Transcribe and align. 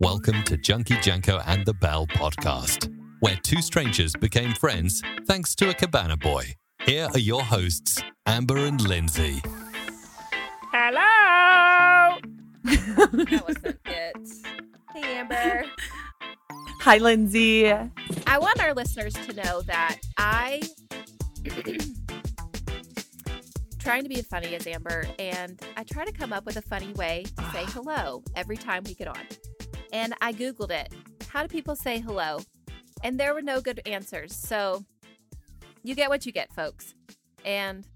Welcome 0.00 0.42
to 0.44 0.56
Junkie 0.56 0.98
Janko 1.00 1.40
and 1.46 1.64
the 1.64 1.72
Bell 1.72 2.04
podcast, 2.08 2.92
where 3.20 3.36
two 3.36 3.62
strangers 3.62 4.12
became 4.12 4.52
friends 4.52 5.00
thanks 5.24 5.54
to 5.54 5.70
a 5.70 5.74
cabana 5.74 6.16
boy. 6.16 6.56
Here 6.84 7.06
are 7.14 7.18
your 7.18 7.44
hosts, 7.44 8.02
Amber 8.26 8.56
and 8.56 8.80
Lindsey. 8.80 9.40
Hello. 10.72 12.18
That 12.64 13.44
wasn't 13.46 13.78
it. 13.86 14.28
Hey, 14.92 15.16
Amber. 15.16 15.64
Hi, 16.80 16.98
Lindsey. 16.98 17.70
I 17.70 18.38
want 18.38 18.60
our 18.60 18.74
listeners 18.74 19.12
to 19.12 19.32
know 19.32 19.62
that 19.62 19.98
I 20.18 20.60
trying 23.78 24.02
to 24.02 24.08
be 24.08 24.18
as 24.18 24.26
funny 24.26 24.56
as 24.56 24.66
Amber, 24.66 25.06
and 25.20 25.62
I 25.76 25.84
try 25.84 26.04
to 26.04 26.12
come 26.12 26.32
up 26.32 26.46
with 26.46 26.56
a 26.56 26.62
funny 26.62 26.92
way 26.94 27.26
to 27.36 27.42
say 27.52 27.62
ah. 27.62 27.70
hello 27.74 28.24
every 28.34 28.56
time 28.56 28.82
we 28.84 28.94
get 28.94 29.06
on. 29.06 29.20
And 29.94 30.12
I 30.20 30.32
googled 30.32 30.70
it. 30.72 30.92
How 31.28 31.42
do 31.42 31.48
people 31.48 31.76
say 31.76 32.00
hello? 32.00 32.40
And 33.04 33.18
there 33.18 33.32
were 33.32 33.42
no 33.42 33.60
good 33.60 33.80
answers. 33.86 34.34
So 34.34 34.84
you 35.84 35.94
get 35.94 36.08
what 36.10 36.26
you 36.26 36.32
get, 36.32 36.52
folks. 36.52 36.94
And 37.44 37.86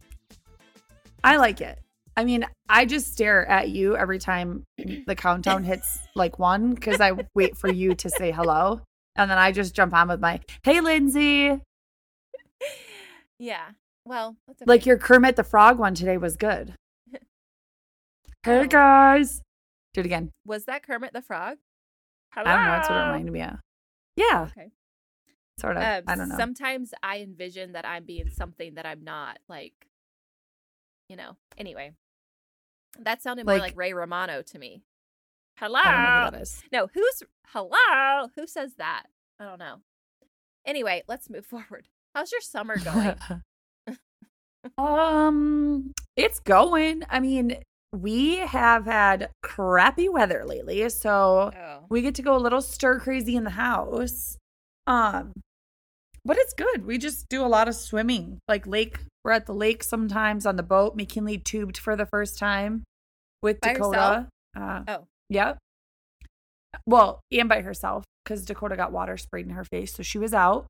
I 1.25 1.37
like 1.39 1.61
it. 1.61 1.81
I 2.17 2.25
mean, 2.25 2.47
I 2.69 2.85
just 2.85 3.13
stare 3.13 3.45
at 3.47 3.69
you 3.71 3.97
every 3.97 4.19
time 4.21 4.65
the 5.07 5.17
countdown 5.17 5.65
hits 5.73 5.99
like 6.15 6.39
one 6.39 6.75
because 6.75 7.01
I 7.01 7.13
wait 7.35 7.57
for 7.57 7.69
you 7.71 7.95
to 7.97 8.09
say 8.11 8.31
hello. 8.31 8.81
And 9.17 9.29
then 9.29 9.39
I 9.39 9.51
just 9.51 9.75
jump 9.75 9.93
on 9.93 10.07
with 10.09 10.21
my, 10.21 10.41
hey, 10.63 10.81
Lindsey. 10.81 11.61
yeah, 13.41 13.71
well, 14.05 14.37
that's 14.47 14.63
okay. 14.63 14.69
Like 14.69 14.87
your 14.87 14.99
Kermit 14.99 15.35
the 15.35 15.43
Frog 15.45 15.79
one 15.79 15.95
today 15.95 16.17
was 16.17 16.37
good. 16.37 16.75
Hey, 18.45 18.61
Oh. 18.61 18.67
guys. 18.67 19.43
Do 19.95 20.01
it 20.01 20.07
again. 20.07 20.31
was 20.47 20.65
that 20.67 20.85
Kermit 20.87 21.13
the 21.13 21.21
Frog? 21.23 21.57
I 22.47 22.55
don't 22.55 22.65
know. 22.65 22.71
That's 22.71 22.89
what 22.89 22.97
it 22.99 23.01
reminded 23.07 23.33
me 23.33 23.43
of. 23.43 23.55
Yeah, 24.17 24.49
Okay. 24.51 24.71
sort 25.59 25.77
of. 25.77 25.83
Um, 25.83 26.05
I 26.07 26.15
don't 26.17 26.29
know. 26.29 26.37
Sometimes 26.37 26.93
I 27.03 27.19
envision 27.19 27.73
that 27.73 27.87
I'm 27.87 28.05
being 28.05 28.31
something 28.31 28.75
that 28.75 28.87
I'm 28.87 29.03
not. 29.05 29.39
Like, 29.49 29.75
you 31.09 31.17
know. 31.17 31.37
Anyway, 31.57 31.93
that 32.99 33.23
sounded 33.23 33.47
more 33.47 33.55
Like- 33.55 33.63
like 33.73 33.77
Ray 33.77 33.93
Romano 33.93 34.43
to 34.43 34.59
me. 34.59 34.83
Hello. 35.59 35.81
I 35.85 36.23
don't 36.31 36.33
know 36.33 36.39
who. 36.39 36.45
No, 36.73 36.87
who's 36.95 37.23
hello? 37.49 38.29
Who 38.37 38.47
says 38.47 38.75
that? 38.77 39.05
I 39.41 39.45
don't 39.45 39.59
know. 39.59 39.83
Anyway, 40.65 41.03
let's 41.09 41.29
move 41.31 41.47
forward. 41.47 41.89
How's 42.15 42.33
your 42.33 42.41
summer 42.41 42.77
going? 42.85 43.17
um, 44.77 45.93
it's 46.17 46.41
going. 46.41 47.03
I 47.09 47.21
mean, 47.21 47.57
we 47.93 48.37
have 48.39 48.85
had 48.85 49.31
crappy 49.43 50.09
weather 50.09 50.45
lately, 50.45 50.89
so 50.91 51.51
oh, 51.55 51.85
we 51.89 52.03
get 52.03 52.15
to 52.17 52.23
go 52.23 52.37
a 52.37 52.39
little 52.39 52.61
stir 52.61 52.99
crazy 53.01 53.35
in 53.37 53.45
the 53.45 53.51
house. 53.51 54.37
Um, 54.87 55.33
but 56.25 56.37
it's 56.37 56.53
good. 56.53 56.85
We 56.87 56.99
just 56.99 57.29
do 57.29 57.45
a 57.45 57.49
lot 57.49 57.69
of 57.69 57.75
swimming, 57.75 58.39
like 58.49 58.67
lake. 58.67 58.99
We're 59.25 59.33
at 59.33 59.47
the 59.47 59.55
lake 59.55 59.83
sometimes 59.83 60.45
on 60.47 60.57
the 60.57 60.63
boat. 60.63 60.97
McKinley 60.97 61.39
tubed 61.39 61.79
for 61.79 61.97
the 61.97 62.07
first 62.07 62.39
time 62.39 62.85
with 63.43 63.61
By 63.61 63.73
Dakota. 63.75 64.29
Uh, 64.57 64.83
Oh. 64.89 65.05
yep. 65.29 65.59
Well, 66.87 67.21
and 67.33 67.49
by 67.49 67.63
herself 67.63 68.05
because 68.25 68.45
Dakota 68.45 68.77
got 68.77 68.93
water 68.93 69.17
sprayed 69.17 69.47
in 69.47 69.53
her 69.53 69.65
face, 69.65 69.95
so 69.95 70.03
she 70.03 70.19
was 70.19 70.35
out. 70.35 70.67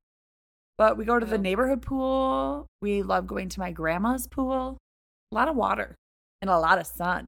But 0.77 0.97
we 0.97 1.03
go 1.03 1.19
to 1.19 1.25
the 1.25 1.35
Oh. 1.37 1.41
neighborhood 1.41 1.81
pool. 1.81 2.67
We 2.81 3.03
love 3.03 3.27
going 3.27 3.49
to 3.49 3.59
my 3.59 3.71
grandma's 3.71 4.27
pool. 4.27 4.77
A 5.31 5.35
lot 5.35 5.49
of 5.49 5.55
water 5.57 5.95
and 6.41 6.49
a 6.49 6.59
lot 6.59 6.79
of 6.79 6.87
sun. 6.87 7.25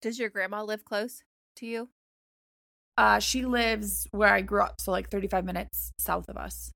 does 0.00 0.18
your 0.18 0.28
grandma 0.28 0.62
live 0.62 0.84
close 0.84 1.22
to 1.56 1.66
you? 1.66 1.88
Uh, 2.98 3.18
she 3.18 3.44
lives 3.44 4.06
where 4.10 4.32
I 4.34 4.42
grew 4.42 4.62
up, 4.62 4.80
so 4.80 4.90
like 4.90 5.08
35 5.08 5.44
minutes 5.44 5.92
south 5.98 6.28
of 6.28 6.36
us. 6.36 6.72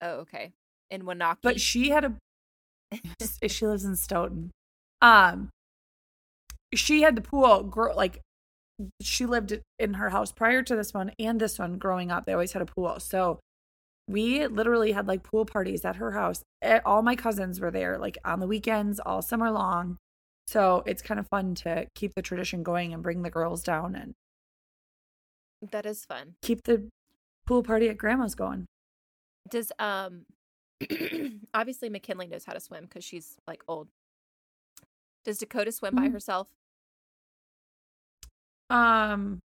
Oh, 0.00 0.14
okay. 0.20 0.52
In 0.90 1.02
Waunakee. 1.02 1.38
But 1.42 1.60
she 1.60 1.90
had 1.90 2.04
a 2.04 2.14
she 3.48 3.66
lives 3.66 3.84
in 3.84 3.96
Stoughton. 3.96 4.50
Um 5.00 5.50
she 6.74 7.02
had 7.02 7.16
the 7.16 7.22
pool 7.22 7.62
grow 7.62 7.94
like 7.94 8.20
she 9.00 9.26
lived 9.26 9.60
in 9.78 9.94
her 9.94 10.10
house 10.10 10.32
prior 10.32 10.62
to 10.62 10.74
this 10.74 10.92
one 10.92 11.12
and 11.18 11.40
this 11.40 11.58
one 11.58 11.78
growing 11.78 12.10
up. 12.10 12.26
They 12.26 12.32
always 12.32 12.52
had 12.52 12.62
a 12.62 12.66
pool. 12.66 12.98
So 12.98 13.38
we 14.12 14.46
literally 14.46 14.92
had 14.92 15.08
like 15.08 15.22
pool 15.22 15.44
parties 15.44 15.84
at 15.84 15.96
her 15.96 16.12
house. 16.12 16.42
Eh, 16.62 16.80
All 16.84 17.02
my 17.02 17.16
cousins 17.16 17.58
were 17.60 17.70
there 17.70 17.98
like 17.98 18.18
on 18.24 18.38
the 18.40 18.46
weekends 18.46 19.00
all 19.00 19.22
summer 19.22 19.50
long. 19.50 19.96
So 20.46 20.82
it's 20.86 21.02
kind 21.02 21.18
of 21.18 21.26
fun 21.28 21.54
to 21.56 21.86
keep 21.94 22.14
the 22.14 22.22
tradition 22.22 22.62
going 22.62 22.92
and 22.92 23.02
bring 23.02 23.22
the 23.22 23.30
girls 23.30 23.62
down 23.62 23.94
and 23.96 24.14
that 25.70 25.86
is 25.86 26.04
fun. 26.04 26.34
keep 26.42 26.64
the 26.64 26.88
pool 27.46 27.62
party 27.62 27.88
at 27.88 27.96
grandma's 27.96 28.34
going. 28.34 28.66
Does 29.48 29.70
um 29.78 30.26
obviously 31.54 31.88
McKinley 31.88 32.26
knows 32.26 32.44
how 32.44 32.52
to 32.52 32.60
swim 32.60 32.84
because 32.84 33.04
she's 33.04 33.36
like 33.46 33.62
old. 33.68 33.88
Does 35.24 35.38
Dakota 35.38 35.70
swim 35.70 35.94
by 35.94 36.08
Mhm. 36.08 36.12
herself? 36.12 36.48
Um 38.70 39.40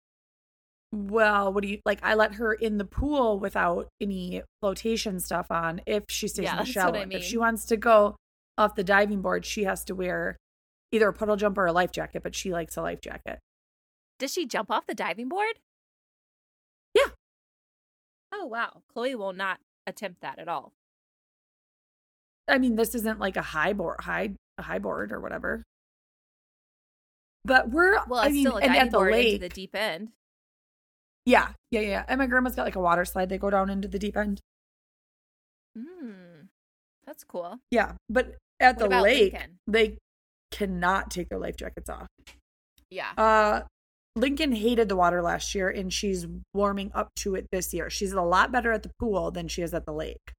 well, 0.92 1.52
what 1.52 1.64
do 1.64 1.68
you 1.70 1.80
like? 1.86 2.00
I 2.04 2.14
let 2.16 2.36
her 2.36 2.54
in 2.54 2.78
the 2.78 2.86
pool 2.86 3.40
without 3.40 3.88
any 4.02 4.42
flotation 4.62 5.20
stuff 5.20 5.48
on 5.52 5.82
if 5.86 6.04
she 6.10 6.28
stays 6.28 6.44
Yeah, 6.46 6.52
in 6.52 6.58
the 6.58 6.64
that's 6.64 6.72
shallow. 6.72 6.92
what 6.92 7.00
I 7.00 7.02
end. 7.04 7.14
If 7.14 7.24
she 7.24 7.38
wants 7.38 7.66
to 7.66 7.78
go 7.78 8.16
off 8.58 8.76
the 8.76 8.84
diving 8.84 9.22
board, 9.22 9.46
she 9.46 9.66
has 9.66 9.84
to 9.86 9.96
wear 9.96 10.38
either 10.92 11.10
a 11.10 11.14
puddle 11.14 11.36
jumper 11.36 11.64
or 11.64 11.68
a 11.68 11.72
life 11.74 11.92
jacket, 11.92 12.24
but 12.24 12.34
she 12.36 12.52
likes 12.52 12.78
a 12.78 12.82
life 12.82 13.02
jacket. 13.02 13.40
Does 14.20 14.32
she 14.34 14.46
jump 14.46 14.72
off 14.72 14.88
the 14.88 14.96
diving 14.96 15.28
board? 15.30 15.60
Yeah. 16.94 17.10
Oh 18.34 18.46
wow. 18.46 18.82
Chloe 18.94 19.14
will 19.16 19.34
not 19.34 19.60
attempt 19.86 20.22
that 20.22 20.40
at 20.40 20.48
all. 20.48 20.72
I 22.48 22.58
mean, 22.60 22.78
this 22.78 22.96
isn't 22.96 23.20
like 23.20 23.36
a 23.36 23.42
high 23.42 23.74
board, 23.74 24.00
high 24.02 24.32
a 24.58 24.62
high 24.64 24.80
board 24.80 25.12
or 25.12 25.20
whatever. 25.20 25.64
But 27.46 27.70
we're 27.70 28.00
Well, 28.08 28.20
I 28.22 28.30
mean, 28.30 28.46
still 28.46 28.58
a 28.58 28.62
and 28.62 28.68
diving 28.70 28.82
at 28.82 28.92
the 28.92 28.98
board 28.98 29.12
lake. 29.12 29.28
into 29.36 29.40
the 29.40 29.50
deep 29.50 29.76
end. 29.76 30.10
Yeah, 31.28 31.50
yeah, 31.72 31.82
yeah. 31.82 32.06
And 32.08 32.20
my 32.20 32.26
grandma's 32.28 32.56
got 32.56 32.64
like 32.64 32.78
a 32.78 32.80
water 32.82 33.04
slide. 33.04 33.28
They 33.28 33.38
go 33.38 33.50
down 33.50 33.70
into 33.70 33.90
the 33.90 34.00
deep 34.00 34.16
end. 34.16 34.40
Hmm. 35.78 36.48
That's 37.06 37.24
cool. 37.26 37.60
Yeah, 37.70 37.94
but 38.10 38.36
at 38.60 38.78
What 38.78 38.90
the 38.90 39.02
lake, 39.02 39.34
Lincoln? 39.34 39.60
they 39.68 39.98
cannot 40.52 41.12
take 41.12 41.28
their 41.30 41.38
life 41.40 41.58
jackets 41.58 41.90
off. 41.90 42.08
Yeah. 42.90 43.12
Uh, 43.18 43.62
Lincoln 44.16 44.54
hated 44.54 44.88
the 44.90 44.96
water 44.96 45.22
last 45.22 45.54
year, 45.54 45.70
and 45.70 45.92
she's 45.94 46.26
warming 46.54 46.92
up 46.96 47.10
to 47.18 47.36
it 47.36 47.48
this 47.52 47.74
year. 47.74 47.90
She's 47.90 48.14
a 48.14 48.22
lot 48.22 48.52
better 48.52 48.72
at 48.72 48.84
the 48.84 48.92
pool 49.00 49.30
than 49.30 49.48
she 49.50 49.62
is 49.62 49.74
at 49.74 49.86
the 49.86 49.94
lake. 49.94 50.32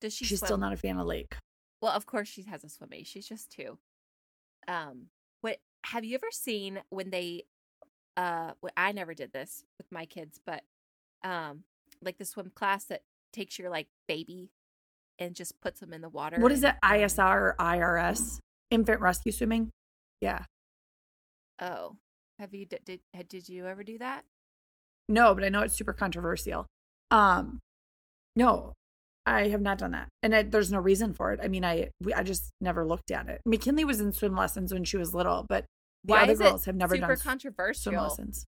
Does 0.00 0.14
she 0.14 0.24
she's 0.24 0.38
swim? 0.38 0.46
still 0.46 0.58
not 0.58 0.72
a 0.72 0.76
fan 0.76 0.98
of 0.98 1.06
lake. 1.06 1.34
Well, 1.80 1.92
of 1.92 2.06
course 2.06 2.28
she 2.28 2.42
has 2.44 2.64
a 2.64 2.68
swim 2.68 2.90
age. 2.92 3.08
She's 3.08 3.26
just 3.28 3.50
two. 3.50 3.78
Um, 4.68 5.06
what 5.40 5.58
have 5.86 6.04
you 6.04 6.14
ever 6.14 6.30
seen 6.30 6.80
when 6.90 7.10
they 7.10 7.42
uh 8.16 8.52
I 8.76 8.92
never 8.92 9.14
did 9.14 9.32
this 9.32 9.64
with 9.78 9.90
my 9.90 10.06
kids, 10.06 10.40
but 10.44 10.62
um 11.24 11.64
like 12.02 12.18
the 12.18 12.24
swim 12.24 12.50
class 12.54 12.84
that 12.86 13.02
takes 13.32 13.58
your 13.58 13.70
like 13.70 13.88
baby 14.08 14.50
and 15.18 15.34
just 15.34 15.60
puts 15.60 15.80
them 15.80 15.92
in 15.92 16.00
the 16.00 16.08
water. 16.08 16.40
What 16.40 16.52
is 16.52 16.64
it? 16.64 16.74
ISR 16.84 17.36
or 17.36 17.56
IRS? 17.58 18.38
Infant 18.70 19.00
rescue 19.00 19.32
swimming. 19.32 19.70
Yeah. 20.20 20.44
Oh. 21.60 21.96
Have 22.38 22.54
you 22.54 22.66
did 22.66 22.84
did, 22.84 23.00
did 23.28 23.48
you 23.48 23.66
ever 23.66 23.84
do 23.84 23.98
that? 23.98 24.24
No, 25.08 25.34
but 25.34 25.44
I 25.44 25.48
know 25.48 25.60
it's 25.60 25.76
super 25.76 25.92
controversial. 25.92 26.66
Um, 27.10 27.60
no, 28.34 28.72
I 29.26 29.48
have 29.48 29.60
not 29.60 29.78
done 29.78 29.92
that, 29.92 30.08
and 30.22 30.34
I, 30.34 30.42
there's 30.42 30.72
no 30.72 30.80
reason 30.80 31.12
for 31.12 31.32
it. 31.32 31.40
I 31.42 31.48
mean, 31.48 31.64
I 31.64 31.90
we, 32.02 32.12
I 32.14 32.22
just 32.22 32.50
never 32.60 32.84
looked 32.84 33.10
at 33.10 33.28
it. 33.28 33.42
McKinley 33.46 33.84
was 33.84 34.00
in 34.00 34.12
swim 34.12 34.34
lessons 34.34 34.72
when 34.72 34.84
she 34.84 34.96
was 34.96 35.14
little, 35.14 35.46
but 35.48 35.66
the 36.04 36.12
Why 36.12 36.22
other 36.24 36.34
girls 36.36 36.64
have 36.64 36.74
never 36.76 36.94
super 36.96 37.08
done 37.08 37.16
controversial? 37.18 37.92
swim 37.92 38.02
lessons. 38.02 38.44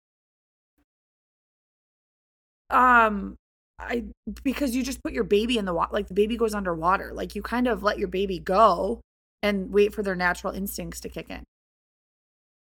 Um, 2.71 3.37
I 3.79 4.05
because 4.43 4.75
you 4.77 4.83
just 4.83 5.03
put 5.03 5.13
your 5.13 5.25
baby 5.25 5.57
in 5.57 5.65
the 5.65 5.73
water, 5.73 5.91
like 5.93 6.09
the 6.09 6.15
baby 6.15 6.37
goes 6.37 6.55
underwater, 6.55 7.13
like 7.15 7.35
you 7.35 7.43
kind 7.43 7.67
of 7.67 7.83
let 7.83 7.99
your 7.99 8.09
baby 8.09 8.39
go 8.39 9.01
and 9.43 9.71
wait 9.73 9.95
for 9.95 10.03
their 10.03 10.17
natural 10.17 10.53
instincts 10.53 11.01
to 11.01 11.09
kick 11.09 11.31
in. 11.31 11.45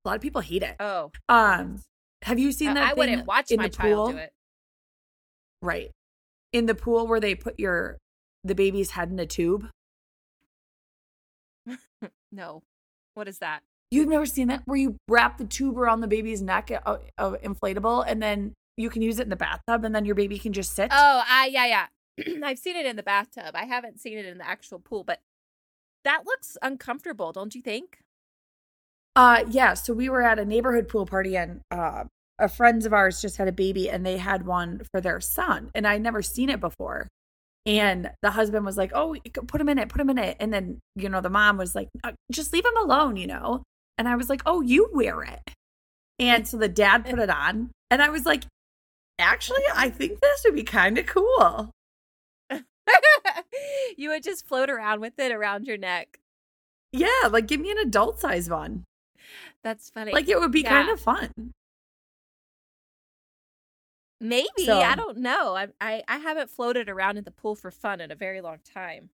A 0.06 0.08
lot 0.08 0.16
of 0.16 0.22
people 0.22 0.42
hate 0.42 0.64
it. 0.64 0.76
Oh. 0.80 1.12
Um, 1.28 1.82
have 2.24 2.40
you 2.40 2.52
seen 2.52 2.70
Uh, 2.70 2.74
that? 2.76 2.92
I 2.92 2.94
wouldn't 2.94 3.20
thing 3.20 3.26
watch 3.26 3.52
in 3.52 3.58
my 3.58 3.64
the 3.68 3.70
child 3.76 3.94
pool? 3.96 4.12
do 4.14 4.18
it. 4.20 4.32
Right. 5.62 5.92
In 6.54 6.66
the 6.68 6.76
pool 6.76 7.08
where 7.08 7.20
they 7.20 7.36
put 7.36 7.60
your 7.60 7.98
the 8.44 8.56
baby's 8.56 8.92
head 8.92 9.10
in 9.12 9.20
a 9.20 9.26
tube. 9.26 9.68
No. 12.32 12.64
What 13.14 13.28
is 13.28 13.40
that? 13.40 13.60
You've 13.92 14.08
never 14.08 14.26
seen 14.26 14.48
that 14.48 14.62
where 14.66 14.78
you 14.78 14.96
wrap 15.10 15.38
the 15.38 15.46
tube 15.46 15.78
around 15.78 16.00
the 16.00 16.08
baby's 16.08 16.42
neck 16.42 16.72
uh, 16.72 16.98
uh, 17.18 17.36
inflatable 17.44 18.06
and 18.08 18.24
then 18.24 18.54
you 18.78 18.90
can 18.90 19.02
use 19.02 19.20
it 19.20 19.24
in 19.24 19.30
the 19.30 19.36
bathtub 19.36 19.84
and 19.84 19.94
then 19.94 20.06
your 20.06 20.16
baby 20.16 20.40
can 20.40 20.54
just 20.54 20.74
sit. 20.74 20.90
Oh, 20.92 21.24
I 21.28 21.48
yeah, 21.48 21.66
yeah. 21.66 21.88
I've 22.44 22.58
seen 22.58 22.78
it 22.78 22.86
in 22.86 22.96
the 22.96 23.04
bathtub. 23.04 23.52
I 23.54 23.66
haven't 23.66 24.00
seen 24.00 24.18
it 24.18 24.26
in 24.26 24.38
the 24.38 24.48
actual 24.48 24.80
pool, 24.80 25.04
but 25.04 25.20
that 26.06 26.24
looks 26.26 26.58
uncomfortable, 26.62 27.34
don't 27.34 27.54
you 27.54 27.62
think? 27.62 28.00
Uh 29.16 29.44
yeah, 29.50 29.74
so 29.74 29.94
we 29.94 30.08
were 30.08 30.22
at 30.22 30.40
a 30.40 30.46
neighborhood 30.46 30.88
pool 30.88 31.06
party 31.06 31.36
and 31.36 31.60
uh 31.70 32.06
a 32.40 32.48
friends 32.48 32.86
of 32.86 32.94
ours 32.94 33.22
just 33.22 33.38
had 33.38 33.50
a 33.50 33.52
baby 33.52 33.90
and 33.90 34.06
they 34.06 34.18
had 34.18 34.46
one 34.46 34.82
for 34.90 35.02
their 35.02 35.20
son 35.20 35.70
and 35.76 35.86
I'd 35.86 36.02
never 36.02 36.22
seen 36.22 36.50
it 36.50 36.62
before. 36.62 37.08
And 37.66 38.10
the 38.24 38.32
husband 38.32 38.66
was 38.66 38.78
like, 38.78 38.92
"Oh, 38.96 39.16
put 39.48 39.62
him 39.62 39.70
in 39.70 39.78
it, 39.78 39.90
put 39.90 40.02
him 40.02 40.10
in 40.10 40.18
it." 40.18 40.38
And 40.40 40.52
then, 40.52 40.80
you 40.96 41.10
know, 41.10 41.22
the 41.22 41.30
mom 41.30 41.58
was 41.58 41.76
like, 41.76 41.90
uh, 42.04 42.14
"Just 42.32 42.54
leave 42.54 42.66
him 42.66 42.78
alone, 42.78 43.18
you 43.18 43.28
know." 43.28 43.62
And 44.02 44.10
I 44.10 44.16
was 44.16 44.30
like, 44.30 44.42
"Oh, 44.48 44.62
you 44.62 44.90
wear 44.92 45.22
it." 45.22 45.52
And 46.18 46.48
so 46.48 46.58
the 46.58 46.68
dad 46.68 47.06
put 47.06 47.20
it 47.20 47.30
on, 47.30 47.70
and 47.92 48.02
I 48.02 48.10
was 48.10 48.26
like, 48.26 48.46
"Actually, 49.20 49.62
I 49.76 49.92
think 49.92 50.20
this 50.22 50.42
would 50.44 50.56
be 50.56 50.64
kind 50.64 50.98
of 50.98 51.06
cool." 51.06 51.70
you 53.96 54.10
would 54.10 54.24
just 54.24 54.48
float 54.48 54.72
around 54.72 55.02
with 55.02 55.20
it 55.20 55.32
around 55.32 55.68
your 55.68 55.78
neck. 55.78 56.18
Yeah, 56.92 57.28
like 57.30 57.46
give 57.46 57.60
me 57.60 57.70
an 57.70 57.78
adult 57.78 58.20
size 58.20 58.50
one. 58.50 58.86
That's 59.64 59.92
funny. 59.92 60.14
Like 60.14 60.28
it 60.28 60.40
would 60.40 60.52
be 60.52 60.62
Yeah. 60.62 60.70
kind 60.70 60.90
of 60.90 61.00
fun. 61.00 61.52
Maybe 64.20 64.66
So- 64.66 64.80
I 64.82 64.96
don't 64.96 65.20
know. 65.20 65.56
I, 65.56 65.68
I 65.80 66.02
I 66.08 66.18
haven't 66.18 66.50
floated 66.50 66.90
around 66.90 67.18
in 67.18 67.24
the 67.24 67.30
pool 67.32 67.54
for 67.54 67.70
fun 67.70 68.02
in 68.02 68.10
a 68.10 68.16
very 68.16 68.42
long 68.42 68.58
time. 68.66 69.12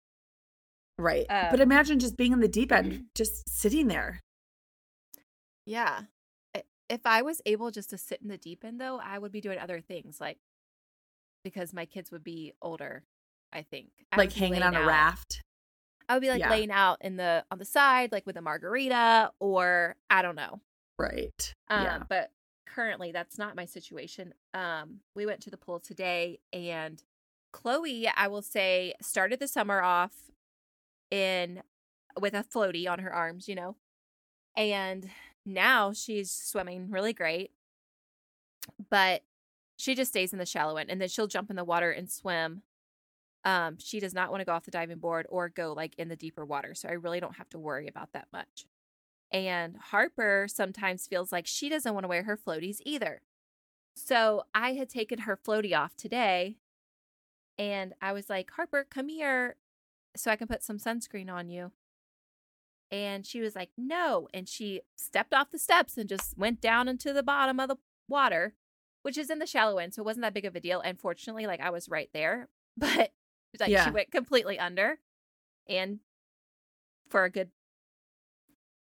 Right. 0.98 1.24
Um, 1.30 1.46
but 1.52 1.60
imagine 1.60 2.00
just 2.00 2.16
being 2.16 2.32
in 2.32 2.40
the 2.40 2.48
deep 2.48 2.72
end, 2.72 3.04
just 3.14 3.48
sitting 3.48 3.86
there. 3.86 4.18
Yeah. 5.66 6.02
If 6.88 7.00
I 7.06 7.22
was 7.22 7.40
able 7.46 7.70
just 7.70 7.90
to 7.90 7.98
sit 7.98 8.20
in 8.20 8.28
the 8.28 8.36
deep 8.36 8.64
end 8.64 8.80
though, 8.80 9.00
I 9.02 9.18
would 9.18 9.32
be 9.32 9.40
doing 9.40 9.58
other 9.58 9.80
things 9.80 10.20
like 10.20 10.38
because 11.44 11.72
my 11.72 11.86
kids 11.86 12.10
would 12.12 12.22
be 12.22 12.52
older, 12.60 13.04
I 13.52 13.62
think. 13.62 13.88
I 14.12 14.16
like 14.18 14.32
hanging 14.32 14.62
on 14.62 14.72
laying 14.72 14.82
a 14.84 14.86
out. 14.86 14.88
raft. 14.88 15.42
I 16.08 16.14
would 16.14 16.20
be 16.20 16.28
like 16.28 16.40
Yeah. 16.40 16.50
laying 16.50 16.70
out 16.70 16.98
in 17.00 17.16
the 17.16 17.44
on 17.50 17.58
the 17.58 17.64
side 17.64 18.12
like 18.12 18.26
with 18.26 18.36
a 18.36 18.42
margarita 18.42 19.32
or 19.40 19.96
I 20.10 20.20
don't 20.22 20.36
know. 20.36 20.60
Right. 20.98 21.54
Um, 21.68 21.84
yeah. 21.84 22.02
but 22.08 22.30
currently 22.66 23.10
that's 23.12 23.38
not 23.38 23.56
my 23.56 23.64
situation. 23.64 24.34
Um, 24.52 25.00
we 25.14 25.24
went 25.24 25.40
to 25.42 25.50
the 25.50 25.56
pool 25.56 25.80
today 25.80 26.40
and 26.52 27.02
Chloe, 27.52 28.08
I 28.08 28.28
will 28.28 28.42
say, 28.42 28.94
started 29.00 29.38
the 29.40 29.48
summer 29.48 29.80
off 29.82 30.30
in 31.10 31.62
with 32.20 32.34
a 32.34 32.44
floaty 32.44 32.88
on 32.88 32.98
her 32.98 33.12
arms, 33.12 33.48
you 33.48 33.54
know. 33.54 33.76
And 34.56 35.08
now 35.44 35.92
she's 35.92 36.30
swimming 36.30 36.90
really 36.90 37.12
great. 37.12 37.50
But 38.90 39.22
she 39.76 39.94
just 39.94 40.12
stays 40.12 40.32
in 40.32 40.38
the 40.38 40.46
shallow 40.46 40.76
end 40.76 40.90
and 40.90 41.00
then 41.00 41.08
she'll 41.08 41.26
jump 41.26 41.50
in 41.50 41.56
the 41.56 41.64
water 41.64 41.90
and 41.90 42.10
swim. 42.10 42.62
Um, 43.44 43.76
she 43.78 43.98
does 43.98 44.14
not 44.14 44.30
want 44.30 44.40
to 44.40 44.44
go 44.44 44.52
off 44.52 44.64
the 44.64 44.70
diving 44.70 44.98
board 44.98 45.26
or 45.28 45.48
go 45.48 45.72
like 45.72 45.96
in 45.96 46.08
the 46.08 46.16
deeper 46.16 46.44
water. 46.44 46.74
So 46.74 46.88
I 46.88 46.92
really 46.92 47.18
don't 47.18 47.36
have 47.36 47.48
to 47.50 47.58
worry 47.58 47.88
about 47.88 48.12
that 48.12 48.28
much. 48.32 48.66
And 49.32 49.76
Harper 49.76 50.46
sometimes 50.48 51.06
feels 51.06 51.32
like 51.32 51.46
she 51.46 51.68
doesn't 51.68 51.92
want 51.92 52.04
to 52.04 52.08
wear 52.08 52.22
her 52.24 52.36
floaties 52.36 52.78
either. 52.84 53.22
So 53.96 54.44
I 54.54 54.74
had 54.74 54.88
taken 54.88 55.20
her 55.20 55.36
floaty 55.36 55.76
off 55.76 55.96
today 55.96 56.58
and 57.58 57.94
I 58.00 58.12
was 58.12 58.30
like, 58.30 58.50
Harper, 58.52 58.86
come 58.88 59.08
here 59.08 59.56
so 60.14 60.30
I 60.30 60.36
can 60.36 60.48
put 60.48 60.62
some 60.62 60.78
sunscreen 60.78 61.30
on 61.30 61.48
you. 61.48 61.72
And 62.92 63.24
she 63.26 63.40
was 63.40 63.56
like, 63.56 63.70
no. 63.76 64.28
And 64.34 64.46
she 64.48 64.82
stepped 64.96 65.32
off 65.32 65.50
the 65.50 65.58
steps 65.58 65.96
and 65.96 66.08
just 66.08 66.36
went 66.36 66.60
down 66.60 66.86
into 66.88 67.12
the 67.14 67.22
bottom 67.22 67.58
of 67.58 67.68
the 67.68 67.76
water, 68.06 68.54
which 69.00 69.16
is 69.16 69.30
in 69.30 69.38
the 69.38 69.46
shallow 69.46 69.78
end. 69.78 69.94
So 69.94 70.02
it 70.02 70.04
wasn't 70.04 70.22
that 70.22 70.34
big 70.34 70.44
of 70.44 70.54
a 70.54 70.60
deal. 70.60 70.80
And 70.80 71.00
fortunately, 71.00 71.46
like 71.46 71.60
I 71.60 71.70
was 71.70 71.88
right 71.88 72.10
there, 72.12 72.48
but 72.76 73.12
like 73.58 73.70
Yeah. 73.70 73.86
she 73.86 73.90
went 73.90 74.10
completely 74.12 74.58
under 74.58 74.98
and 75.68 76.00
for 77.08 77.24
a 77.24 77.30
good 77.30 77.50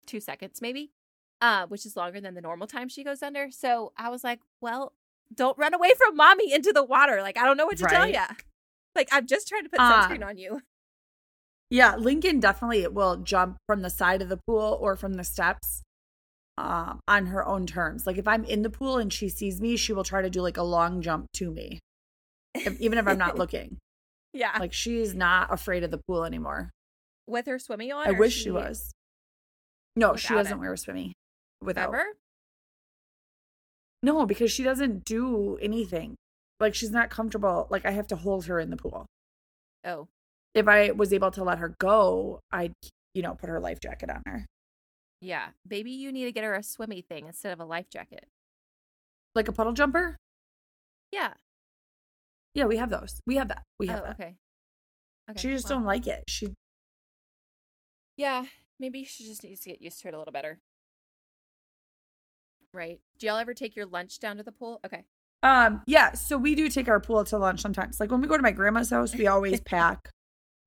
two 0.08 0.20
seconds, 0.20 0.60
maybe, 0.62 0.92
uh, 1.42 1.68
which 1.68 1.86
is 1.86 1.96
longer 1.96 2.20
than 2.20 2.34
the 2.34 2.42
normal 2.42 2.66
time 2.68 2.90
she 2.90 3.04
goes 3.04 3.22
under. 3.22 3.52
So 3.52 3.94
I 3.96 4.10
was 4.10 4.24
like, 4.24 4.40
well, 4.60 4.94
don't 5.34 5.58
run 5.58 5.76
away 5.76 5.92
from 5.96 6.16
mommy 6.16 6.52
into 6.52 6.74
the 6.74 6.84
water. 6.84 7.22
Like, 7.22 7.38
I 7.38 7.46
don't 7.46 7.58
know 7.58 7.68
what 7.68 7.78
to 7.78 7.86
tell 7.86 8.02
Right. 8.06 8.14
ya. 8.16 8.26
Like, 8.96 9.08
I'm 9.12 9.28
just 9.28 9.48
trying 9.48 9.64
to 9.64 9.70
put 9.70 9.80
Uh, 9.80 10.08
sunscreen 10.10 10.26
on 10.26 10.38
you. 10.38 10.62
Yeah. 11.70 11.96
Lincoln 11.96 12.40
definitely 12.40 12.88
will 12.88 13.18
jump 13.18 13.58
from 13.68 13.82
the 13.82 13.90
side 13.90 14.22
of 14.22 14.30
the 14.30 14.40
pool 14.48 14.78
or 14.82 14.96
from 14.96 15.14
the 15.14 15.24
steps 15.24 15.84
um, 16.60 17.00
on 17.08 17.28
her 17.28 17.46
own 17.46 17.66
terms. 17.66 18.06
Like 18.06 18.18
if 18.18 18.28
I'm 18.28 18.44
in 18.44 18.64
the 18.64 18.70
pool 18.70 18.98
and 18.98 19.12
she 19.12 19.30
sees 19.30 19.62
me, 19.62 19.78
she 19.78 19.94
will 19.94 20.04
try 20.04 20.22
to 20.22 20.30
do 20.30 20.42
like 20.42 20.58
a 20.58 20.64
long 20.64 21.02
jump 21.02 21.28
to 21.36 21.50
me, 21.52 21.80
if, 22.54 22.80
even 22.80 22.98
if 22.98 23.08
I'm 23.08 23.18
not 23.18 23.38
looking. 23.38 23.78
Yeah. 24.34 24.58
Like 24.60 24.74
she's 24.74 25.16
not 25.16 25.52
afraid 25.52 25.84
of 25.84 25.92
the 25.92 26.02
pool 26.08 26.26
anymore. 26.26 26.72
With 27.28 27.46
her 27.46 27.60
swimming 27.60 27.92
on? 27.92 28.08
I 28.08 28.12
wish 28.12 28.34
she 28.34 28.52
was. 28.52 28.92
No, 29.96 30.16
she 30.16 30.34
doesn't 30.34 30.58
it? 30.58 30.60
wear 30.60 30.74
a 30.74 30.78
swimmy 30.78 31.14
without. 31.62 31.90
Ever? 31.90 32.04
No, 34.02 34.26
because 34.26 34.52
she 34.52 34.64
doesn't 34.64 35.06
do 35.06 35.58
anything. 35.62 36.16
Like 36.60 36.76
she's 36.76 36.92
not 36.92 37.10
comfortable. 37.10 37.68
Like 37.70 37.86
I 37.86 37.92
have 37.92 38.08
to 38.08 38.16
hold 38.16 38.46
her 38.46 38.60
in 38.60 38.70
the 38.70 38.78
pool. 38.78 39.06
Oh, 39.86 40.08
If 40.56 40.68
I 40.68 40.92
was 40.92 41.14
able 41.14 41.32
to 41.32 41.44
let 41.44 41.60
her 41.60 41.76
go, 41.80 42.40
I'd, 42.52 42.74
you 43.14 43.22
know, 43.22 43.36
put 43.36 43.50
her 43.50 43.60
life 43.60 43.80
jacket 43.80 44.10
on 44.10 44.22
her. 44.26 44.46
yeah. 45.22 45.50
Baby, 45.68 45.92
you 45.92 46.12
need 46.12 46.26
to 46.26 46.32
get 46.32 46.44
her 46.44 46.56
a 46.56 46.64
swimmy 46.64 47.02
thing 47.02 47.28
instead 47.28 47.54
of 47.54 47.60
a 47.60 47.66
life 47.66 47.90
jacket. 47.90 48.26
Like 49.36 49.48
a 49.48 49.52
puddle 49.52 49.74
jumper? 49.74 50.18
Yeah. 51.12 51.34
Yeah, 52.56 52.66
we 52.66 52.78
have 52.78 52.90
those. 52.90 53.20
We 53.28 53.36
have 53.36 53.50
that. 53.50 53.64
We 53.80 53.88
have 53.88 54.00
oh, 54.02 54.04
that. 54.06 54.20
okay. 54.20 54.36
Okay. 55.30 55.40
She 55.40 55.50
just 55.50 55.70
well, 55.70 55.80
don't 55.80 55.86
like 55.86 56.08
it. 56.08 56.24
She 56.28 56.48
Yeah. 58.18 58.46
Maybe 58.80 59.04
she 59.04 59.26
just 59.26 59.44
needs 59.44 59.60
to 59.62 59.70
get 59.70 59.82
used 59.82 60.02
to 60.02 60.08
it 60.08 60.14
a 60.14 60.18
little 60.18 60.32
better. 60.32 60.60
Right. 62.74 63.00
Do 63.18 63.28
y'all 63.28 63.38
ever 63.38 63.54
take 63.54 63.76
your 63.76 63.86
lunch 63.86 64.20
down 64.20 64.38
to 64.38 64.44
the 64.44 64.52
pool? 64.52 64.80
Okay. 64.86 65.06
um 65.44 65.82
yeah, 65.86 66.14
so 66.14 66.38
we 66.38 66.56
do 66.56 66.70
take 66.70 66.88
our 66.88 67.00
pool 67.00 67.24
to 67.26 67.38
lunch 67.38 67.62
sometimes. 67.62 68.00
Like 68.00 68.12
when 68.12 68.22
we 68.22 68.28
go 68.28 68.38
to 68.38 68.44
my 68.44 68.52
grandma's 68.52 68.90
house, 68.90 69.16
we 69.16 69.28
always 69.28 69.62
pack 69.66 70.10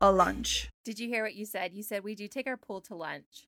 a 0.03 0.11
lunch. 0.13 0.69
Did 0.85 0.99
you 0.99 1.09
hear 1.09 1.23
what 1.23 1.35
you 1.35 1.47
said? 1.47 1.73
You 1.73 1.83
said 1.83 2.05
we 2.05 2.15
do 2.15 2.29
take 2.29 2.47
our 2.47 2.59
pool 2.59 2.81
to 2.83 2.95
lunch. 2.95 3.47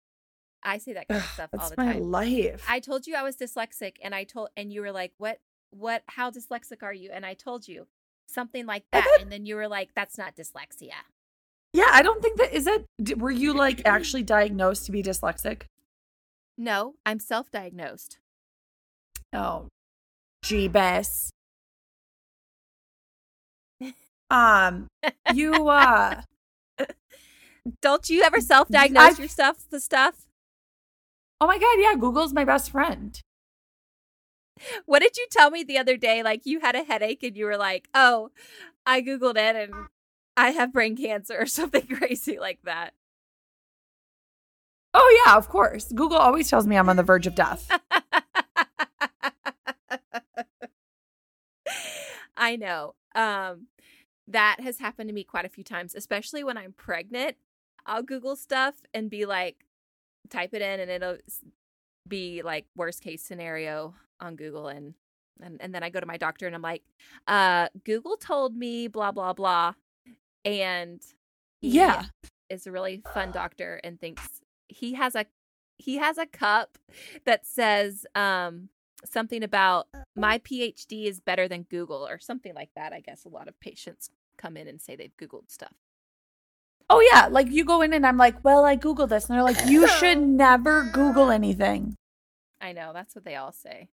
I 0.62 0.78
say 0.78 0.94
that 0.94 1.08
kind 1.08 1.20
of 1.20 1.26
stuff 1.26 1.50
all 1.52 1.58
That's 1.58 1.70
the 1.70 1.76
my 1.76 1.92
time. 1.94 2.02
life. 2.04 2.64
I 2.66 2.80
told 2.80 3.06
you 3.06 3.16
I 3.16 3.22
was 3.22 3.36
dyslexic 3.36 3.96
and 4.02 4.14
I 4.14 4.24
told 4.24 4.48
and 4.56 4.72
you 4.72 4.80
were 4.80 4.92
like, 4.92 5.12
"What 5.18 5.40
what 5.70 6.04
how 6.06 6.30
dyslexic 6.30 6.82
are 6.82 6.94
you?" 6.94 7.10
And 7.12 7.26
I 7.26 7.34
told 7.34 7.68
you 7.68 7.88
something 8.26 8.64
like 8.64 8.84
that 8.92 9.18
and 9.20 9.30
then 9.30 9.44
you 9.44 9.56
were 9.56 9.68
like, 9.68 9.90
"That's 9.94 10.16
not 10.16 10.36
dyslexia." 10.36 10.94
yeah, 11.74 11.88
I 11.90 12.02
don't 12.02 12.22
think 12.22 12.38
that 12.38 12.54
is 12.54 12.64
that 12.66 13.18
were 13.18 13.32
you 13.32 13.52
like 13.52 13.82
actually 13.84 14.22
diagnosed 14.22 14.86
to 14.86 14.92
be 14.92 15.02
dyslexic? 15.02 15.62
No, 16.56 16.94
I'm 17.04 17.18
self-diagnosed. 17.18 18.18
Oh, 19.32 19.66
gee, 20.44 20.68
Bess. 20.68 21.30
Um, 24.30 24.86
you 25.34 25.68
uh, 25.68 26.22
Don't 27.80 28.08
you 28.10 28.22
ever 28.22 28.40
self-diagnose 28.40 29.18
I- 29.18 29.22
your 29.22 29.28
stuff, 29.28 29.68
the 29.70 29.80
stuff? 29.80 30.26
oh 31.40 31.46
my 31.46 31.58
god, 31.58 31.76
yeah, 31.78 31.94
Google's 31.98 32.32
my 32.32 32.44
best 32.44 32.70
friend. 32.70 33.20
What 34.86 35.00
did 35.02 35.16
you 35.16 35.26
tell 35.30 35.50
me 35.50 35.64
the 35.64 35.78
other 35.78 35.96
day? 35.96 36.22
Like 36.22 36.42
you 36.44 36.60
had 36.60 36.74
a 36.76 36.84
headache 36.84 37.22
and 37.22 37.36
you 37.36 37.44
were 37.44 37.56
like, 37.56 37.88
"Oh, 37.94 38.30
I 38.86 39.02
googled 39.02 39.36
it 39.36 39.56
and 39.56 39.74
I 40.36 40.50
have 40.50 40.72
brain 40.72 40.96
cancer 40.96 41.36
or 41.40 41.46
something 41.46 41.86
crazy 41.86 42.38
like 42.38 42.60
that." 42.64 42.94
Oh 44.94 45.22
yeah, 45.26 45.36
of 45.36 45.48
course. 45.48 45.90
Google 45.92 46.18
always 46.18 46.48
tells 46.48 46.66
me 46.66 46.76
I'm 46.76 46.88
on 46.88 46.96
the 46.96 47.02
verge 47.02 47.26
of 47.26 47.34
death. 47.34 47.68
I 52.36 52.56
know. 52.56 52.94
Um 53.14 53.66
that 54.28 54.60
has 54.60 54.78
happened 54.78 55.08
to 55.08 55.14
me 55.14 55.24
quite 55.24 55.44
a 55.44 55.48
few 55.50 55.64
times, 55.64 55.94
especially 55.94 56.42
when 56.44 56.56
I'm 56.56 56.72
pregnant. 56.72 57.36
I'll 57.86 58.02
Google 58.02 58.36
stuff 58.36 58.74
and 58.92 59.10
be 59.10 59.26
like 59.26 59.64
type 60.30 60.54
it 60.54 60.62
in 60.62 60.80
and 60.80 60.90
it'll 60.90 61.18
be 62.08 62.42
like 62.42 62.66
worst 62.76 63.02
case 63.02 63.22
scenario 63.22 63.94
on 64.20 64.36
Google 64.36 64.68
and 64.68 64.94
and, 65.42 65.60
and 65.60 65.74
then 65.74 65.82
I 65.82 65.90
go 65.90 65.98
to 65.98 66.06
my 66.06 66.16
doctor 66.16 66.46
and 66.46 66.54
I'm 66.54 66.62
like, 66.62 66.82
uh 67.26 67.68
Google 67.84 68.16
told 68.16 68.56
me 68.56 68.88
blah 68.88 69.12
blah 69.12 69.32
blah 69.32 69.74
and 70.44 71.02
he 71.60 71.76
Yeah. 71.78 72.04
is 72.50 72.66
a 72.66 72.72
really 72.72 73.02
fun 73.12 73.30
doctor 73.32 73.80
and 73.82 73.98
thinks 74.00 74.40
he 74.68 74.94
has 74.94 75.14
a 75.14 75.26
he 75.78 75.96
has 75.96 76.18
a 76.18 76.26
cup 76.26 76.78
that 77.24 77.44
says 77.46 78.06
um 78.14 78.68
something 79.04 79.42
about 79.42 79.88
my 80.16 80.38
PhD 80.38 81.06
is 81.06 81.20
better 81.20 81.48
than 81.48 81.64
Google 81.64 82.06
or 82.06 82.18
something 82.18 82.54
like 82.54 82.70
that. 82.76 82.92
I 82.92 83.00
guess 83.00 83.24
a 83.24 83.28
lot 83.28 83.48
of 83.48 83.58
patients 83.60 84.08
come 84.38 84.56
in 84.56 84.68
and 84.68 84.80
say 84.80 84.96
they've 84.96 85.16
Googled 85.16 85.50
stuff. 85.50 85.74
Oh 86.90 87.00
yeah, 87.12 87.28
like 87.28 87.50
you 87.50 87.64
go 87.64 87.82
in 87.82 87.92
and 87.92 88.06
I'm 88.06 88.18
like, 88.18 88.44
well, 88.44 88.64
I 88.64 88.76
Googled 88.76 89.08
this, 89.08 89.28
and 89.28 89.36
they're 89.36 89.42
like, 89.42 89.66
you 89.66 89.88
should 89.98 90.18
never 90.18 90.84
Google 90.92 91.30
anything. 91.30 91.96
I 92.60 92.72
know 92.72 92.92
that's 92.92 93.14
what 93.14 93.24
they 93.24 93.36
all 93.36 93.52
say. 93.52 93.88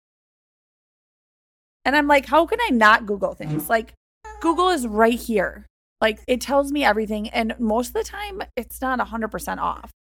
And 1.86 1.96
I'm 1.96 2.08
like, 2.08 2.25
how 2.25 2.46
can 2.46 2.60
I 2.62 2.69
not 2.69 3.05
Google 3.05 3.34
things? 3.34 3.69
Like, 3.69 3.93
Google 4.41 4.69
is 4.69 4.88
right 4.88 5.19
here. 5.19 5.65
Like, 6.01 6.19
it 6.27 6.41
tells 6.41 6.72
me 6.72 6.84
everything. 6.84 7.29
And 7.29 7.55
most 7.60 7.89
of 7.89 7.93
the 7.93 8.03
time, 8.03 8.41
it's 8.55 8.81
not 8.81 9.00
100% 9.00 9.58
off. 9.58 9.91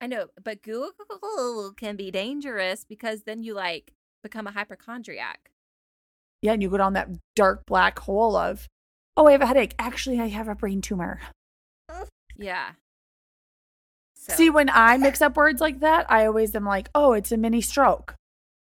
I 0.00 0.06
know, 0.06 0.26
but 0.42 0.62
Google 0.62 1.72
can 1.76 1.96
be 1.96 2.10
dangerous 2.10 2.84
because 2.84 3.22
then 3.22 3.42
you 3.42 3.54
like 3.54 3.92
become 4.22 4.46
a 4.46 4.52
hypochondriac. 4.52 5.50
Yeah, 6.42 6.52
and 6.52 6.62
you 6.62 6.70
go 6.70 6.78
down 6.78 6.94
that 6.94 7.08
dark 7.36 7.66
black 7.66 7.98
hole 7.98 8.34
of, 8.34 8.66
oh, 9.16 9.26
I 9.26 9.32
have 9.32 9.42
a 9.42 9.46
headache. 9.46 9.74
Actually, 9.78 10.20
I 10.20 10.28
have 10.28 10.48
a 10.48 10.54
brain 10.54 10.80
tumor. 10.80 11.20
Yeah. 12.40 12.70
So. 14.14 14.34
See, 14.34 14.50
when 14.50 14.68
I 14.70 14.96
mix 14.96 15.22
up 15.22 15.36
words 15.36 15.60
like 15.60 15.80
that, 15.80 16.10
I 16.10 16.26
always 16.26 16.54
am 16.54 16.64
like, 16.64 16.88
oh, 16.94 17.12
it's 17.12 17.30
a 17.32 17.36
mini 17.36 17.60
stroke. 17.60 18.14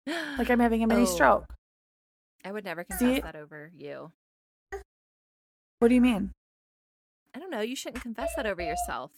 Like 0.07 0.51
I'm 0.51 0.61
having 0.61 0.83
a 0.83 0.87
mini 0.87 1.03
Oh. 1.03 1.07
stroke. 1.07 1.47
I 2.45 2.53
would 2.53 2.65
never 2.65 2.85
confess 2.85 2.99
See- 2.99 3.21
that 3.21 3.37
over 3.37 3.71
you. 3.77 4.13
What 5.81 5.89
do 5.89 5.95
you 5.95 6.01
mean? 6.01 6.33
I 7.35 7.39
don't 7.39 7.51
know. 7.51 7.61
You 7.61 7.77
shouldn't 7.77 8.03
confess 8.03 8.31
that 8.37 8.47
over 8.47 8.61
yourself. 8.63 9.11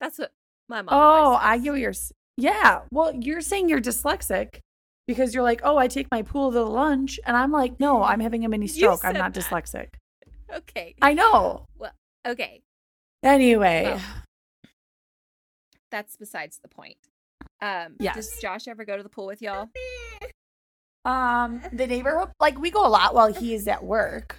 That's 0.00 0.18
what 0.18 0.32
my 0.68 0.82
mom. 0.82 0.88
Oh, 0.94 1.38
I 1.40 1.58
get 1.58 1.70
what 1.70 1.80
you're. 1.80 1.94
Yeah. 2.36 2.80
Well, 2.90 3.14
you're 3.14 3.40
saying 3.40 3.68
you're 3.68 3.80
dyslexic 3.80 4.58
because 5.06 5.34
you're 5.34 5.42
like, 5.42 5.60
oh, 5.64 5.76
I 5.78 5.88
take 5.88 6.08
my 6.10 6.22
pool 6.22 6.52
to 6.52 6.62
lunch, 6.62 7.18
and 7.26 7.36
I'm 7.36 7.52
like, 7.52 7.78
no, 7.80 8.02
I'm 8.02 8.20
having 8.20 8.44
a 8.44 8.48
mini 8.48 8.66
stroke. 8.66 9.04
I'm 9.04 9.14
not 9.14 9.32
that. 9.34 9.42
dyslexic. 9.44 9.88
Okay. 10.52 10.94
I 11.00 11.14
know. 11.14 11.64
Well, 11.78 11.92
Okay. 12.26 12.60
Anyway, 13.22 14.00
That's 15.90 16.16
besides 16.16 16.58
the 16.62 16.68
point. 16.68 16.96
Um, 17.60 17.96
Does 17.98 18.38
Josh 18.40 18.66
ever 18.68 18.84
go 18.84 18.96
to 18.96 19.02
the 19.02 19.08
pool 19.10 19.26
with 19.26 19.42
y'all? 19.42 19.68
um, 21.04 21.60
the 21.72 21.86
neighborhood, 21.86 22.30
like 22.40 22.58
we 22.58 22.70
go 22.70 22.86
a 22.86 22.88
lot 22.88 23.14
while 23.14 23.32
he 23.32 23.54
is 23.54 23.68
at 23.68 23.84
work. 23.84 24.36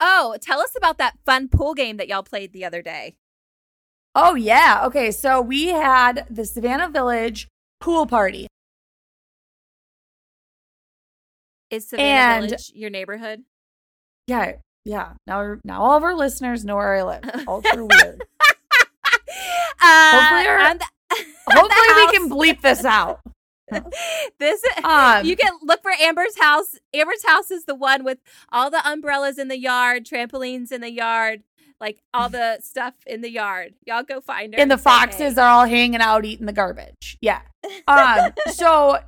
Oh, 0.00 0.36
tell 0.40 0.60
us 0.60 0.72
about 0.76 0.98
that 0.98 1.14
fun 1.26 1.48
pool 1.48 1.74
game 1.74 1.96
that 1.96 2.08
y'all 2.08 2.22
played 2.22 2.52
the 2.52 2.64
other 2.64 2.82
day. 2.82 3.16
Oh 4.14 4.34
yeah. 4.34 4.82
Okay, 4.84 5.10
so 5.10 5.40
we 5.40 5.68
had 5.68 6.26
the 6.30 6.44
Savannah 6.44 6.88
Village 6.90 7.48
pool 7.80 8.06
party. 8.06 8.46
Is 11.70 11.88
Savannah 11.88 12.08
And- 12.08 12.44
Village 12.50 12.70
your 12.74 12.90
neighborhood? 12.90 13.44
Yeah, 14.26 14.52
yeah. 14.84 15.12
Now, 15.26 15.56
now 15.64 15.82
all 15.82 15.96
of 15.96 16.02
our 16.02 16.14
listeners 16.14 16.64
know 16.64 16.76
where 16.76 16.94
I 16.94 17.02
live. 17.02 17.24
Ultra 17.48 17.86
weird. 17.86 18.22
Uh, 19.80 20.40
Hopefully 20.40 20.78
the- 20.78 20.86
Hopefully, 21.48 22.06
we 22.06 22.12
can 22.12 22.30
bleep 22.30 22.60
this 22.62 22.84
out. 22.84 23.20
this 24.38 24.62
Um, 24.84 25.24
you 25.24 25.36
can 25.36 25.52
look 25.62 25.82
for 25.82 25.92
Amber's 26.00 26.38
house. 26.38 26.76
Amber's 26.94 27.24
house 27.24 27.50
is 27.50 27.64
the 27.64 27.74
one 27.74 28.04
with 28.04 28.18
all 28.50 28.70
the 28.70 28.86
umbrellas 28.88 29.38
in 29.38 29.48
the 29.48 29.58
yard, 29.58 30.04
trampolines 30.04 30.72
in 30.72 30.80
the 30.80 30.90
yard, 30.90 31.42
like 31.80 32.02
all 32.12 32.28
the 32.28 32.58
stuff 32.60 32.94
in 33.06 33.22
the 33.22 33.30
yard. 33.30 33.74
Y'all 33.86 34.02
go 34.02 34.20
find 34.20 34.54
her. 34.54 34.60
and 34.60 34.70
the 34.70 34.78
foxes 34.78 35.34
hey. 35.34 35.40
are 35.40 35.48
all 35.48 35.66
hanging 35.66 36.00
out 36.00 36.24
eating 36.24 36.46
the 36.46 36.52
garbage. 36.52 37.18
Yeah. 37.20 37.40
Um, 37.86 38.32
so 38.52 38.98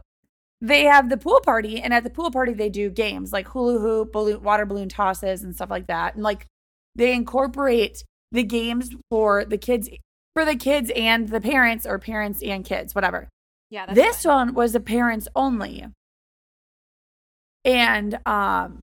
they 0.60 0.84
have 0.84 1.10
the 1.10 1.16
pool 1.16 1.40
party, 1.40 1.80
and 1.80 1.92
at 1.92 2.04
the 2.04 2.10
pool 2.10 2.30
party 2.30 2.52
they 2.52 2.70
do 2.70 2.90
games 2.90 3.32
like 3.32 3.48
hula 3.48 3.78
hoop, 3.78 4.12
balloon, 4.12 4.42
water 4.42 4.64
balloon 4.64 4.88
tosses, 4.88 5.42
and 5.42 5.54
stuff 5.54 5.70
like 5.70 5.86
that. 5.88 6.14
And 6.14 6.22
like 6.22 6.46
they 6.94 7.12
incorporate 7.12 8.04
the 8.32 8.44
games 8.44 8.90
for 9.10 9.44
the 9.44 9.58
kids, 9.58 9.88
for 10.34 10.44
the 10.44 10.56
kids 10.56 10.90
and 10.96 11.28
the 11.28 11.40
parents, 11.40 11.86
or 11.86 11.98
parents 11.98 12.42
and 12.42 12.64
kids, 12.64 12.94
whatever. 12.94 13.28
yeah. 13.70 13.86
That's 13.86 13.98
this 13.98 14.22
fun. 14.22 14.48
one 14.48 14.54
was 14.54 14.72
the 14.72 14.80
parents 14.80 15.28
only, 15.36 15.86
and 17.64 18.18
um, 18.26 18.80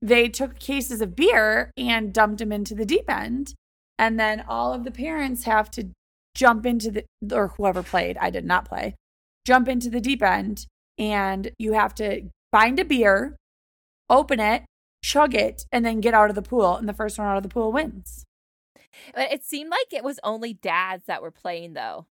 they 0.00 0.28
took 0.28 0.58
cases 0.58 1.00
of 1.00 1.16
beer 1.16 1.72
and 1.76 2.12
dumped 2.12 2.38
them 2.38 2.52
into 2.52 2.74
the 2.74 2.86
deep 2.86 3.10
end, 3.10 3.54
and 3.98 4.20
then 4.20 4.44
all 4.48 4.72
of 4.72 4.84
the 4.84 4.90
parents 4.90 5.44
have 5.44 5.70
to 5.72 5.88
jump 6.34 6.64
into 6.64 6.90
the 6.90 7.04
or 7.36 7.48
whoever 7.48 7.82
played. 7.82 8.16
I 8.18 8.30
did 8.30 8.44
not 8.44 8.68
play. 8.68 8.94
Jump 9.44 9.68
into 9.68 9.90
the 9.90 10.00
deep 10.00 10.22
end, 10.22 10.66
and 10.98 11.50
you 11.58 11.72
have 11.72 11.94
to 11.96 12.28
find 12.52 12.78
a 12.78 12.84
beer, 12.84 13.36
open 14.10 14.40
it, 14.40 14.64
chug 15.02 15.34
it, 15.34 15.64
and 15.72 15.84
then 15.84 16.00
get 16.00 16.14
out 16.14 16.30
of 16.30 16.34
the 16.36 16.42
pool. 16.42 16.76
And 16.76 16.88
the 16.88 16.94
first 16.94 17.18
one 17.18 17.26
out 17.28 17.36
of 17.36 17.42
the 17.42 17.48
pool 17.48 17.72
wins. 17.72 18.24
But 19.14 19.32
it 19.32 19.44
seemed 19.44 19.70
like 19.70 19.92
it 19.92 20.04
was 20.04 20.18
only 20.24 20.54
dads 20.54 21.04
that 21.06 21.22
were 21.22 21.30
playing 21.30 21.74
though. 21.74 22.06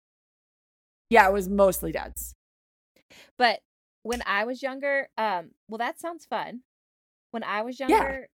Yeah, 1.10 1.28
it 1.28 1.32
was 1.32 1.48
mostly 1.48 1.92
dads. 1.92 2.34
But 3.38 3.60
when 4.02 4.22
I 4.26 4.44
was 4.44 4.62
younger, 4.62 5.08
um, 5.16 5.50
well, 5.68 5.78
that 5.78 5.98
sounds 6.00 6.24
fun. 6.24 6.60
When 7.30 7.42
I 7.42 7.62
was 7.62 7.78
Yeah. 7.80 7.88
younger, 7.88 8.28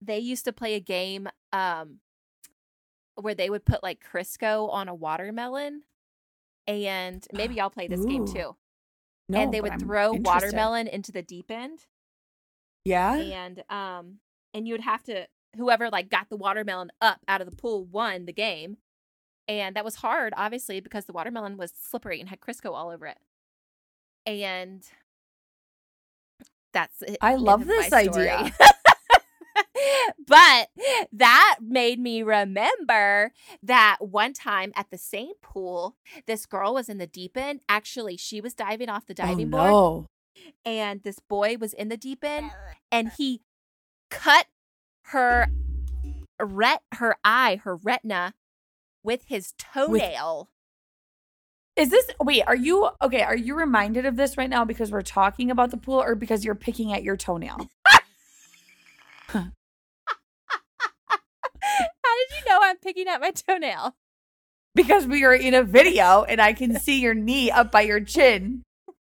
they 0.00 0.18
used 0.18 0.44
to 0.44 0.52
play 0.52 0.74
a 0.74 0.80
game 0.80 1.28
um, 1.52 2.00
where 3.14 3.34
they 3.34 3.50
would 3.50 3.64
put 3.64 3.82
like 3.82 4.02
Crisco 4.02 4.70
on 4.70 4.88
a 4.88 4.94
watermelon, 4.94 5.82
and 6.66 7.26
maybe 7.32 7.54
y'all 7.54 7.70
play 7.70 7.88
this 7.88 8.04
game 8.04 8.26
too. 8.26 8.56
No, 9.28 9.40
and 9.40 9.52
they 9.54 9.60
would 9.60 9.72
I'm 9.72 9.80
throw 9.80 10.14
interested. 10.14 10.26
watermelon 10.26 10.86
into 10.88 11.12
the 11.12 11.22
deep 11.22 11.50
end, 11.50 11.86
Yeah. 12.84 13.14
and 13.16 13.62
um, 13.70 14.18
and 14.52 14.66
you 14.66 14.74
would 14.74 14.82
have 14.82 15.02
to 15.04 15.26
whoever 15.56 15.88
like 15.90 16.08
got 16.10 16.28
the 16.28 16.36
watermelon 16.36 16.90
up 17.00 17.20
out 17.28 17.40
of 17.40 17.48
the 17.50 17.56
pool 17.56 17.84
won 17.84 18.26
the 18.26 18.32
game, 18.32 18.78
and 19.48 19.76
that 19.76 19.84
was 19.84 19.96
hard, 19.96 20.34
obviously, 20.36 20.80
because 20.80 21.04
the 21.06 21.12
watermelon 21.12 21.56
was 21.56 21.72
slippery 21.72 22.20
and 22.20 22.28
had 22.28 22.40
Crisco 22.40 22.72
all 22.74 22.90
over 22.90 23.06
it, 23.06 23.18
and 24.26 24.82
that's 26.72 27.02
it. 27.02 27.18
I 27.20 27.34
love 27.36 27.66
this 27.66 27.92
idea. 27.92 28.50
but 30.26 30.68
that 31.12 31.58
made 31.60 31.98
me 31.98 32.22
remember 32.22 33.32
that 33.62 33.98
one 34.00 34.32
time 34.32 34.72
at 34.74 34.90
the 34.90 34.98
same 34.98 35.34
pool, 35.42 35.96
this 36.26 36.46
girl 36.46 36.74
was 36.74 36.88
in 36.88 36.98
the 36.98 37.06
deep 37.06 37.36
end. 37.36 37.60
Actually, 37.68 38.16
she 38.16 38.40
was 38.40 38.54
diving 38.54 38.88
off 38.88 39.06
the 39.06 39.14
oh, 39.14 39.26
diving 39.26 39.54
oh, 39.54 39.58
board, 39.58 39.70
no. 39.70 40.50
and 40.64 41.02
this 41.02 41.18
boy 41.18 41.56
was 41.58 41.72
in 41.72 41.88
the 41.88 41.96
deep 41.96 42.24
end, 42.24 42.50
and 42.90 43.12
he 43.16 43.42
cut 44.10 44.46
her 45.06 45.48
ret 46.40 46.82
her 46.94 47.16
eye, 47.24 47.60
her 47.64 47.76
retina, 47.76 48.34
with 49.02 49.24
his 49.26 49.54
toenail. 49.58 50.48
Is 51.74 51.88
this 51.88 52.10
wait, 52.20 52.42
are 52.46 52.56
you 52.56 52.90
okay, 53.00 53.22
are 53.22 53.36
you 53.36 53.54
reminded 53.54 54.04
of 54.04 54.16
this 54.16 54.36
right 54.36 54.50
now 54.50 54.64
because 54.64 54.90
we're 54.90 55.02
talking 55.02 55.50
about 55.50 55.70
the 55.70 55.78
pool 55.78 56.02
or 56.02 56.14
because 56.14 56.44
you're 56.44 56.54
picking 56.54 56.92
at 56.92 57.02
your 57.02 57.16
toenail? 57.16 57.68
How 62.12 62.18
did 62.18 62.36
you 62.44 62.50
know 62.52 62.58
I'm 62.62 62.76
picking 62.76 63.08
at 63.08 63.22
my 63.22 63.30
toenail? 63.30 63.96
Because 64.74 65.06
we 65.06 65.24
are 65.24 65.34
in 65.34 65.54
a 65.54 65.62
video 65.62 66.24
and 66.24 66.42
I 66.42 66.52
can 66.52 66.78
see 66.78 67.00
your 67.00 67.14
knee 67.14 67.50
up 67.50 67.72
by 67.72 67.80
your 67.82 68.00
chin 68.00 68.64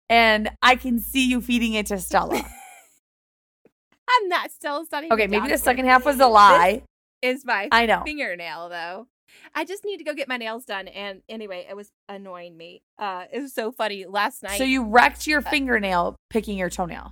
and 0.09 0.49
I 0.63 0.75
can 0.75 0.99
see 0.99 1.29
you 1.29 1.39
feeding 1.39 1.73
it 1.73 1.85
to 1.87 1.99
Stella. 1.99 2.35
I'm 4.09 4.27
not 4.27 4.49
still 4.49 4.81
it's 4.81 4.91
not 4.91 5.03
even 5.03 5.13
Okay, 5.13 5.27
maybe 5.27 5.47
the 5.49 5.59
second 5.59 5.85
half 5.85 6.03
was 6.03 6.19
a 6.19 6.25
lie. 6.25 6.81
This 7.21 7.39
is 7.39 7.45
my 7.45 7.67
I 7.71 7.85
know. 7.85 8.01
fingernail 8.03 8.69
though. 8.69 9.07
I 9.53 9.65
just 9.65 9.85
need 9.85 9.97
to 9.97 10.03
go 10.03 10.15
get 10.15 10.27
my 10.27 10.37
nails 10.37 10.65
done. 10.65 10.87
And 10.87 11.21
anyway, 11.29 11.67
it 11.69 11.75
was 11.75 11.91
annoying 12.09 12.57
me. 12.57 12.81
Uh, 12.97 13.25
it 13.31 13.39
was 13.39 13.53
so 13.53 13.71
funny 13.71 14.05
last 14.07 14.41
night. 14.41 14.57
So 14.57 14.63
you 14.63 14.83
wrecked 14.83 15.27
your 15.27 15.41
fingernail 15.41 16.15
picking 16.31 16.57
your 16.57 16.71
toenail. 16.71 17.11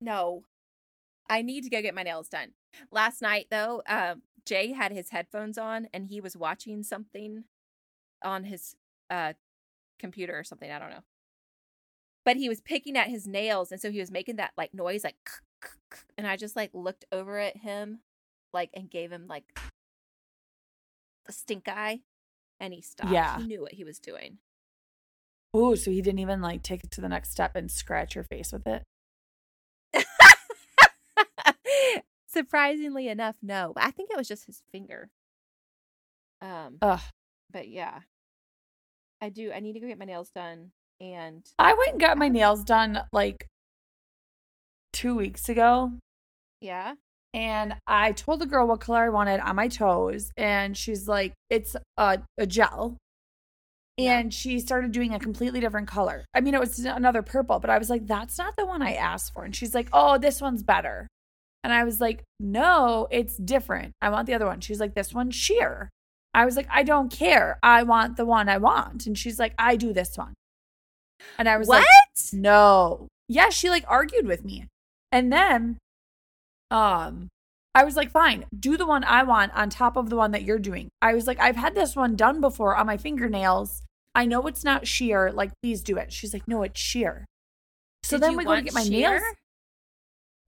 no, 0.00 0.42
I 1.30 1.42
need 1.42 1.62
to 1.62 1.70
go 1.70 1.80
get 1.80 1.94
my 1.94 2.02
nails 2.02 2.28
done. 2.28 2.54
Last 2.90 3.22
night 3.22 3.46
though, 3.50 3.82
uh, 3.88 4.16
Jay 4.46 4.72
had 4.72 4.92
his 4.92 5.10
headphones 5.10 5.58
on 5.58 5.88
and 5.92 6.06
he 6.06 6.20
was 6.20 6.36
watching 6.36 6.82
something 6.82 7.44
on 8.24 8.44
his 8.44 8.76
uh 9.10 9.34
computer 9.98 10.38
or 10.38 10.44
something. 10.44 10.70
I 10.70 10.78
don't 10.78 10.90
know. 10.90 11.04
But 12.24 12.36
he 12.36 12.48
was 12.48 12.60
picking 12.60 12.96
at 12.96 13.08
his 13.08 13.26
nails, 13.26 13.70
and 13.70 13.80
so 13.80 13.90
he 13.90 14.00
was 14.00 14.10
making 14.10 14.36
that 14.36 14.52
like 14.56 14.74
noise, 14.74 15.04
like, 15.04 15.16
and 16.18 16.26
I 16.26 16.36
just 16.36 16.56
like 16.56 16.70
looked 16.74 17.04
over 17.12 17.38
at 17.38 17.58
him, 17.58 18.00
like, 18.52 18.70
and 18.74 18.90
gave 18.90 19.12
him 19.12 19.26
like 19.28 19.44
the 21.24 21.32
stink 21.32 21.68
eye, 21.68 22.00
and 22.58 22.74
he 22.74 22.80
stopped. 22.80 23.12
Yeah. 23.12 23.38
he 23.38 23.46
knew 23.46 23.60
what 23.60 23.74
he 23.74 23.84
was 23.84 24.00
doing. 24.00 24.38
Ooh, 25.56 25.76
so 25.76 25.90
he 25.90 26.02
didn't 26.02 26.18
even 26.18 26.42
like 26.42 26.62
take 26.62 26.82
it 26.82 26.90
to 26.92 27.00
the 27.00 27.08
next 27.08 27.30
step 27.30 27.54
and 27.54 27.70
scratch 27.70 28.14
your 28.14 28.24
face 28.24 28.52
with 28.52 28.66
it. 28.66 28.82
Surprisingly 32.36 33.08
enough, 33.08 33.36
no. 33.40 33.72
I 33.78 33.90
think 33.90 34.10
it 34.10 34.16
was 34.18 34.28
just 34.28 34.44
his 34.44 34.62
finger. 34.70 35.08
Um, 36.42 36.76
Ugh. 36.82 37.00
but 37.50 37.66
yeah, 37.68 38.00
I 39.22 39.30
do. 39.30 39.52
I 39.52 39.60
need 39.60 39.72
to 39.72 39.80
go 39.80 39.88
get 39.88 39.98
my 39.98 40.04
nails 40.04 40.28
done, 40.30 40.72
and 41.00 41.42
I 41.58 41.72
went 41.72 41.92
and 41.92 42.00
got 42.00 42.18
my 42.18 42.28
nails 42.28 42.62
done 42.62 43.00
like 43.10 43.46
two 44.92 45.14
weeks 45.16 45.48
ago. 45.48 45.92
yeah, 46.60 46.96
and 47.32 47.76
I 47.86 48.12
told 48.12 48.40
the 48.40 48.46
girl 48.46 48.66
what 48.66 48.80
color 48.80 48.98
I 49.04 49.08
wanted 49.08 49.40
on 49.40 49.56
my 49.56 49.68
toes, 49.68 50.30
and 50.36 50.76
she's 50.76 51.08
like, 51.08 51.32
"It's 51.48 51.74
a, 51.96 52.20
a 52.36 52.46
gel." 52.46 52.98
Yeah. 53.96 54.18
And 54.18 54.34
she 54.34 54.60
started 54.60 54.92
doing 54.92 55.14
a 55.14 55.18
completely 55.18 55.60
different 55.60 55.88
color. 55.88 56.26
I 56.34 56.42
mean, 56.42 56.52
it 56.52 56.60
was 56.60 56.78
another 56.80 57.22
purple, 57.22 57.60
but 57.60 57.70
I 57.70 57.78
was 57.78 57.88
like, 57.88 58.06
"That's 58.06 58.36
not 58.36 58.56
the 58.56 58.66
one 58.66 58.82
I 58.82 58.92
asked 58.92 59.32
for." 59.32 59.44
And 59.44 59.56
she's 59.56 59.74
like, 59.74 59.88
"Oh, 59.90 60.18
this 60.18 60.42
one's 60.42 60.62
better." 60.62 61.08
And 61.66 61.74
I 61.74 61.82
was 61.82 62.00
like, 62.00 62.22
"No, 62.38 63.08
it's 63.10 63.36
different. 63.36 63.92
I 64.00 64.08
want 64.08 64.26
the 64.26 64.34
other 64.34 64.46
one." 64.46 64.60
She's 64.60 64.78
like, 64.80 64.94
"This 64.94 65.12
one's 65.12 65.34
sheer." 65.34 65.90
I 66.36 66.44
was 66.44 66.54
like, 66.54 66.68
I 66.70 66.82
don't 66.82 67.10
care. 67.10 67.58
I 67.62 67.82
want 67.82 68.18
the 68.18 68.26
one 68.26 68.50
I 68.50 68.58
want. 68.58 69.06
And 69.06 69.16
she's 69.16 69.38
like, 69.38 69.54
I 69.58 69.74
do 69.74 69.94
this 69.94 70.18
one. 70.18 70.34
And 71.38 71.48
I 71.48 71.56
was 71.56 71.66
what? 71.66 71.78
like, 71.78 71.86
no. 72.34 73.08
Yeah, 73.26 73.48
she 73.48 73.70
like 73.70 73.86
argued 73.88 74.26
with 74.26 74.44
me. 74.44 74.66
And 75.10 75.32
then 75.32 75.78
um 76.70 77.28
I 77.74 77.84
was 77.84 77.96
like, 77.96 78.10
fine, 78.10 78.44
do 78.58 78.76
the 78.76 78.86
one 78.86 79.02
I 79.02 79.22
want 79.22 79.56
on 79.56 79.70
top 79.70 79.96
of 79.96 80.10
the 80.10 80.16
one 80.16 80.32
that 80.32 80.42
you're 80.42 80.58
doing. 80.58 80.88
I 81.00 81.14
was 81.14 81.26
like, 81.26 81.40
I've 81.40 81.56
had 81.56 81.74
this 81.74 81.96
one 81.96 82.16
done 82.16 82.42
before 82.42 82.76
on 82.76 82.86
my 82.86 82.98
fingernails. 82.98 83.82
I 84.14 84.26
know 84.26 84.46
it's 84.46 84.64
not 84.64 84.86
sheer. 84.86 85.32
Like, 85.32 85.52
please 85.62 85.82
do 85.82 85.96
it. 85.96 86.12
She's 86.12 86.34
like, 86.34 86.46
no, 86.46 86.62
it's 86.62 86.80
sheer. 86.80 87.24
So 88.02 88.16
Did 88.16 88.24
then 88.24 88.36
we 88.36 88.44
go 88.44 88.54
to 88.54 88.62
get 88.62 88.74
my 88.74 88.82
sheer? 88.84 89.10
nails. 89.10 89.22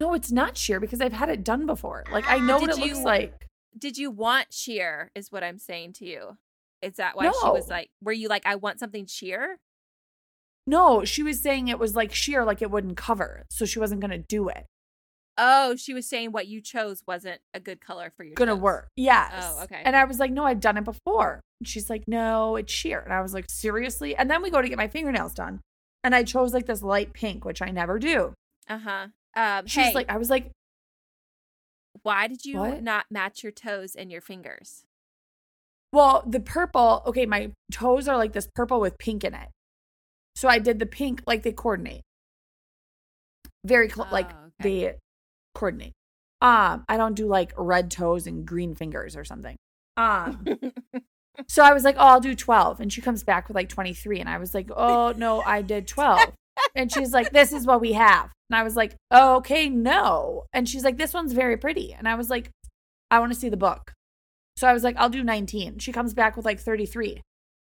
No, 0.00 0.14
it's 0.14 0.30
not 0.30 0.56
sheer 0.56 0.78
because 0.80 1.00
I've 1.00 1.12
had 1.12 1.28
it 1.28 1.42
done 1.42 1.66
before. 1.66 2.04
Like, 2.12 2.28
I 2.28 2.38
know 2.38 2.58
what 2.58 2.70
it 2.70 2.78
looks 2.78 3.00
like. 3.00 3.46
Did 3.76 3.98
you 3.98 4.10
want 4.10 4.52
sheer? 4.52 5.10
Is 5.14 5.32
what 5.32 5.42
I'm 5.42 5.58
saying 5.58 5.94
to 5.94 6.06
you. 6.06 6.38
Is 6.82 6.94
that 6.94 7.16
why 7.16 7.24
she 7.24 7.48
was 7.48 7.68
like, 7.68 7.90
were 8.02 8.12
you 8.12 8.28
like, 8.28 8.46
I 8.46 8.54
want 8.54 8.78
something 8.78 9.06
sheer? 9.06 9.58
No, 10.66 11.04
she 11.04 11.22
was 11.22 11.40
saying 11.40 11.68
it 11.68 11.78
was 11.78 11.96
like 11.96 12.14
sheer, 12.14 12.44
like 12.44 12.62
it 12.62 12.70
wouldn't 12.70 12.96
cover. 12.96 13.44
So 13.50 13.64
she 13.64 13.78
wasn't 13.78 14.00
going 14.00 14.10
to 14.10 14.18
do 14.18 14.48
it. 14.48 14.66
Oh, 15.36 15.76
she 15.76 15.94
was 15.94 16.08
saying 16.08 16.32
what 16.32 16.48
you 16.48 16.60
chose 16.60 17.02
wasn't 17.06 17.40
a 17.54 17.60
good 17.60 17.80
color 17.80 18.12
for 18.16 18.24
your 18.24 18.34
Gonna 18.34 18.52
toes. 18.52 18.60
work. 18.60 18.88
Yes. 18.96 19.32
Oh, 19.36 19.62
okay. 19.64 19.80
And 19.84 19.94
I 19.94 20.04
was 20.04 20.18
like, 20.18 20.32
no, 20.32 20.44
I've 20.44 20.60
done 20.60 20.76
it 20.76 20.84
before. 20.84 21.40
And 21.60 21.68
she's 21.68 21.88
like, 21.88 22.04
no, 22.08 22.56
it's 22.56 22.72
sheer. 22.72 23.00
And 23.00 23.12
I 23.12 23.20
was 23.20 23.34
like, 23.34 23.46
seriously? 23.48 24.16
And 24.16 24.28
then 24.28 24.42
we 24.42 24.50
go 24.50 24.60
to 24.60 24.68
get 24.68 24.76
my 24.76 24.88
fingernails 24.88 25.34
done. 25.34 25.60
And 26.02 26.14
I 26.14 26.24
chose 26.24 26.52
like 26.52 26.66
this 26.66 26.82
light 26.82 27.12
pink, 27.12 27.44
which 27.44 27.62
I 27.62 27.70
never 27.70 27.98
do. 28.00 28.34
Uh 28.68 28.78
huh. 28.78 29.06
Um, 29.36 29.66
She's 29.66 29.86
hey, 29.86 29.94
like, 29.94 30.10
I 30.10 30.16
was 30.18 30.30
like, 30.30 30.50
why 32.02 32.26
did 32.28 32.44
you 32.44 32.58
What? 32.58 32.82
not 32.82 33.06
match 33.10 33.42
your 33.42 33.52
toes 33.52 33.94
and 33.94 34.10
your 34.10 34.20
fingers? 34.20 34.84
well, 35.92 36.22
the 36.26 36.40
purple, 36.40 37.02
okay, 37.06 37.24
my 37.24 37.50
toes 37.72 38.08
are 38.08 38.16
like 38.18 38.32
this 38.34 38.46
purple 38.54 38.78
with 38.78 38.98
pink 38.98 39.24
in 39.24 39.32
it. 39.34 39.48
So 40.36 40.46
I 40.48 40.58
did 40.58 40.78
the 40.78 40.86
pink, 40.86 41.22
like 41.26 41.42
they 41.42 41.52
coordinate. 41.52 42.02
Very 43.64 43.88
close, 43.88 44.10
like 44.12 44.30
Oh, 44.30 44.50
okay. 44.60 44.84
they 44.90 44.94
coordinate. 45.54 45.92
Um, 46.42 46.84
I 46.88 46.96
don't 46.98 47.14
do 47.14 47.26
like 47.26 47.52
red 47.56 47.90
toes 47.90 48.26
and 48.26 48.46
green 48.46 48.74
fingers 48.74 49.16
or 49.16 49.24
something. 49.24 49.56
Um, 49.96 50.44
So 51.48 51.62
I 51.62 51.72
was 51.72 51.84
like, 51.84 51.94
oh, 51.96 52.00
I'll 52.06 52.20
do 52.20 52.34
12. 52.34 52.80
And 52.80 52.92
she 52.92 53.00
comes 53.00 53.22
back 53.22 53.46
with 53.46 53.54
like 53.54 53.68
23. 53.68 54.18
And 54.18 54.28
I 54.28 54.38
was 54.38 54.54
like, 54.54 54.70
oh, 54.76 55.14
no, 55.16 55.40
I 55.40 55.62
did 55.62 55.86
12. 55.86 56.32
And 56.74 56.92
she's 56.92 57.12
like, 57.12 57.30
this 57.32 57.52
is 57.52 57.66
what 57.66 57.80
we 57.80 57.92
have. 57.92 58.30
And 58.50 58.56
I 58.56 58.62
was 58.62 58.76
like, 58.76 58.96
oh, 59.10 59.36
okay, 59.36 59.68
no. 59.68 60.44
And 60.52 60.68
she's 60.68 60.84
like, 60.84 60.96
this 60.96 61.12
one's 61.14 61.32
very 61.32 61.56
pretty. 61.56 61.92
And 61.92 62.08
I 62.08 62.14
was 62.14 62.30
like, 62.30 62.50
I 63.10 63.18
want 63.20 63.32
to 63.32 63.38
see 63.38 63.48
the 63.48 63.56
book. 63.56 63.92
So 64.56 64.66
I 64.66 64.72
was 64.72 64.82
like, 64.84 64.96
I'll 64.96 65.08
do 65.10 65.22
19. 65.24 65.78
She 65.78 65.92
comes 65.92 66.14
back 66.14 66.36
with 66.36 66.44
like 66.44 66.60
33. 66.60 67.20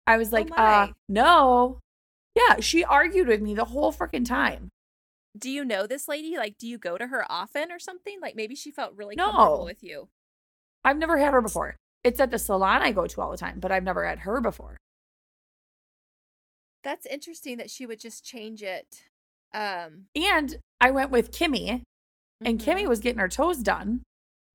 I 0.07 0.17
was 0.17 0.33
like, 0.33 0.49
uh, 0.57 0.89
no. 1.09 1.79
Yeah, 2.35 2.61
she 2.61 2.85
argued 2.85 3.29
with 3.29 3.41
me 3.41 3.55
the 3.55 3.65
whole 3.67 3.93
freaking 3.93 4.27
time. 4.27 4.69
do 5.37 5.51
you 5.51 5.65
know 5.65 5.87
this 5.87 6.07
lady? 6.09 6.37
Like, 6.37 6.57
do 6.59 6.67
you 6.69 6.79
go 6.79 6.97
to 6.99 7.07
her 7.09 7.25
often 7.31 7.73
or 7.73 7.79
something? 7.79 8.21
Like, 8.21 8.37
maybe 8.37 8.55
she 8.55 8.71
felt 8.71 8.95
really 8.95 9.17
No. 9.17 9.31
comfortable 9.33 9.65
with 9.65 9.83
you. 9.83 10.09
I've 10.85 10.99
never 10.99 11.19
had 11.19 11.33
her 11.35 11.41
before. 11.41 11.77
It's 12.05 12.21
at 12.21 12.31
the 12.31 12.39
salon 12.39 12.83
I 12.83 12.93
go 12.93 13.07
to 13.07 13.21
all 13.21 13.31
the 13.31 13.37
time, 13.39 13.59
but 13.61 13.73
I've 13.73 13.83
never 13.85 14.05
had 14.05 14.21
her 14.21 14.41
before. 14.41 14.77
That's 16.85 17.07
interesting 17.07 17.57
that 17.57 17.71
she 17.71 17.87
would 17.87 17.99
just 17.99 18.25
change 18.25 18.63
it. 18.63 19.03
Um, 19.53 20.07
And 20.15 20.59
I 20.81 20.91
went 20.91 21.11
with 21.11 21.33
Kimmy, 21.33 21.83
and 22.45 22.59
mhm. 22.59 22.65
Kimmy 22.65 22.87
was 22.87 23.01
getting 23.01 23.19
her 23.19 23.29
toes 23.29 23.59
done. 23.59 24.03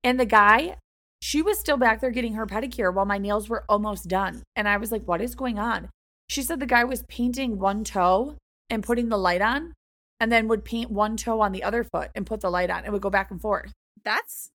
And 0.04 0.18
the 0.18 0.26
guy, 0.26 0.76
she 1.20 1.42
was 1.42 1.58
still 1.58 1.76
back 1.76 2.00
there 2.00 2.10
getting 2.10 2.34
her 2.34 2.46
pedicure 2.46 2.94
while 2.94 3.04
my 3.04 3.18
nails 3.18 3.48
were 3.48 3.64
almost 3.68 4.08
done. 4.08 4.42
And 4.56 4.68
I 4.68 4.76
was 4.78 4.92
like, 4.92 5.04
what 5.04 5.20
is 5.20 5.34
going 5.34 5.58
on? 5.58 5.90
She 6.28 6.42
said 6.42 6.60
the 6.60 6.66
guy 6.66 6.84
was 6.84 7.02
painting 7.08 7.58
one 7.58 7.82
toe 7.84 8.36
and 8.70 8.84
putting 8.84 9.08
the 9.08 9.18
light 9.18 9.42
on, 9.42 9.72
and 10.20 10.30
then 10.30 10.46
would 10.48 10.64
paint 10.64 10.90
one 10.90 11.16
toe 11.16 11.40
on 11.40 11.50
the 11.52 11.64
other 11.64 11.82
foot 11.82 12.10
and 12.14 12.24
put 12.26 12.40
the 12.40 12.50
light 12.50 12.70
on. 12.70 12.84
It 12.84 12.92
would 12.92 13.02
go 13.02 13.10
back 13.10 13.30
and 13.30 13.40
forth. 13.40 13.72
that's 14.04 14.50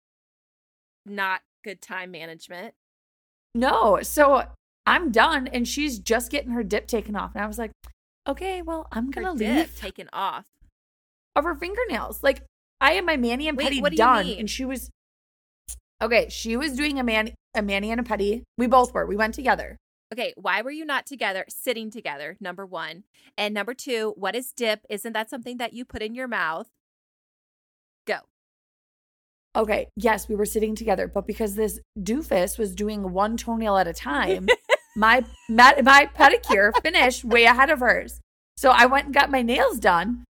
not 1.06 1.40
good 1.64 1.80
time 1.80 2.10
management. 2.10 2.75
No. 3.54 4.00
So 4.02 4.45
I'm 4.86 5.12
done. 5.12 5.47
And 5.47 5.66
she's 5.66 5.99
just 5.99 6.30
getting 6.30 6.50
her 6.52 6.62
dip 6.62 6.86
taken 6.86 7.16
off. 7.16 7.32
And 7.34 7.45
I 7.45 7.47
was 7.47 7.58
like, 7.58 7.73
okay, 8.28 8.62
well, 8.62 8.86
I'm 8.93 9.10
going 9.10 9.26
to 9.26 9.32
leave 9.32 9.76
taken 9.78 10.08
off. 10.12 10.45
of 11.36 11.45
her 11.45 11.54
fingernails. 11.54 12.23
Like 12.23 12.43
I 12.80 12.93
had 12.93 13.04
my 13.04 13.16
mani 13.16 13.49
and 13.49 13.56
Wait, 13.56 13.73
pedi 13.73 13.82
what 13.82 13.90
do 13.90 13.95
you 13.95 13.99
done, 13.99 14.26
and 14.26 14.49
she 14.49 14.64
was 14.64 14.90
okay. 16.02 16.28
She 16.30 16.56
was 16.56 16.73
doing 16.73 16.99
a 16.99 17.04
man 17.04 17.32
a 17.54 17.62
mani 17.62 17.90
and 17.90 18.00
a 18.00 18.04
petty. 18.04 18.45
We 18.56 18.66
both 18.66 18.95
were. 18.95 19.06
We 19.06 19.16
went 19.16 19.34
together. 19.34 19.76
Okay, 20.12 20.32
why 20.36 20.62
were 20.62 20.71
you 20.71 20.84
not 20.84 21.06
together, 21.06 21.45
sitting 21.49 21.90
together? 21.90 22.36
Number 22.40 22.66
one. 22.66 23.04
And 23.38 23.54
number 23.54 23.75
two, 23.75 24.14
what 24.16 24.34
is 24.34 24.52
dip? 24.52 24.84
Isn't 24.88 25.12
that 25.12 25.30
something 25.30 25.58
that 25.58 25.73
you 25.73 25.84
put 25.84 26.02
in 26.02 26.14
your 26.14 26.26
mouth? 26.26 26.69
Go. 28.06 28.19
Okay, 29.54 29.88
yes, 29.97 30.28
we 30.28 30.34
were 30.34 30.47
sitting 30.47 30.75
together, 30.75 31.06
but 31.06 31.26
because 31.26 31.54
this 31.54 31.80
doofus 31.99 32.58
was 32.58 32.75
doing 32.75 33.12
one 33.12 33.36
toenail 33.36 33.76
at 33.76 33.86
a 33.88 33.93
time, 33.93 34.49
my 34.96 35.24
my, 35.48 36.08
pedicure 36.16 36.72
finished 36.82 37.24
way 37.24 37.44
ahead 37.44 37.70
of 37.70 37.80
hers. 37.80 38.20
So 38.56 38.70
I 38.70 38.86
went 38.86 39.06
and 39.06 39.14
got 39.14 39.30
my 39.30 39.42
nails 39.42 39.78
done, 39.78 40.24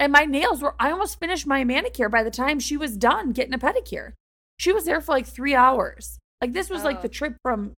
and 0.00 0.12
my 0.12 0.24
nails 0.24 0.62
were. 0.62 0.74
I 0.80 0.90
almost 0.90 1.20
finished 1.20 1.46
my 1.46 1.64
manicure 1.64 2.08
by 2.08 2.22
the 2.22 2.30
time 2.30 2.58
she 2.58 2.76
was 2.76 2.96
done 2.96 3.32
getting 3.32 3.54
a 3.54 3.58
pedicure. 3.58 4.12
She 4.58 4.72
was 4.72 4.84
there 4.84 5.00
for 5.00 5.12
like 5.12 5.26
three 5.26 5.54
hours. 5.54 6.18
Like 6.40 6.52
this 6.52 6.68
was 6.70 6.82
like 6.84 6.98
Oh. 6.98 7.02
the 7.02 7.08
trip 7.08 7.36
from 7.42 7.74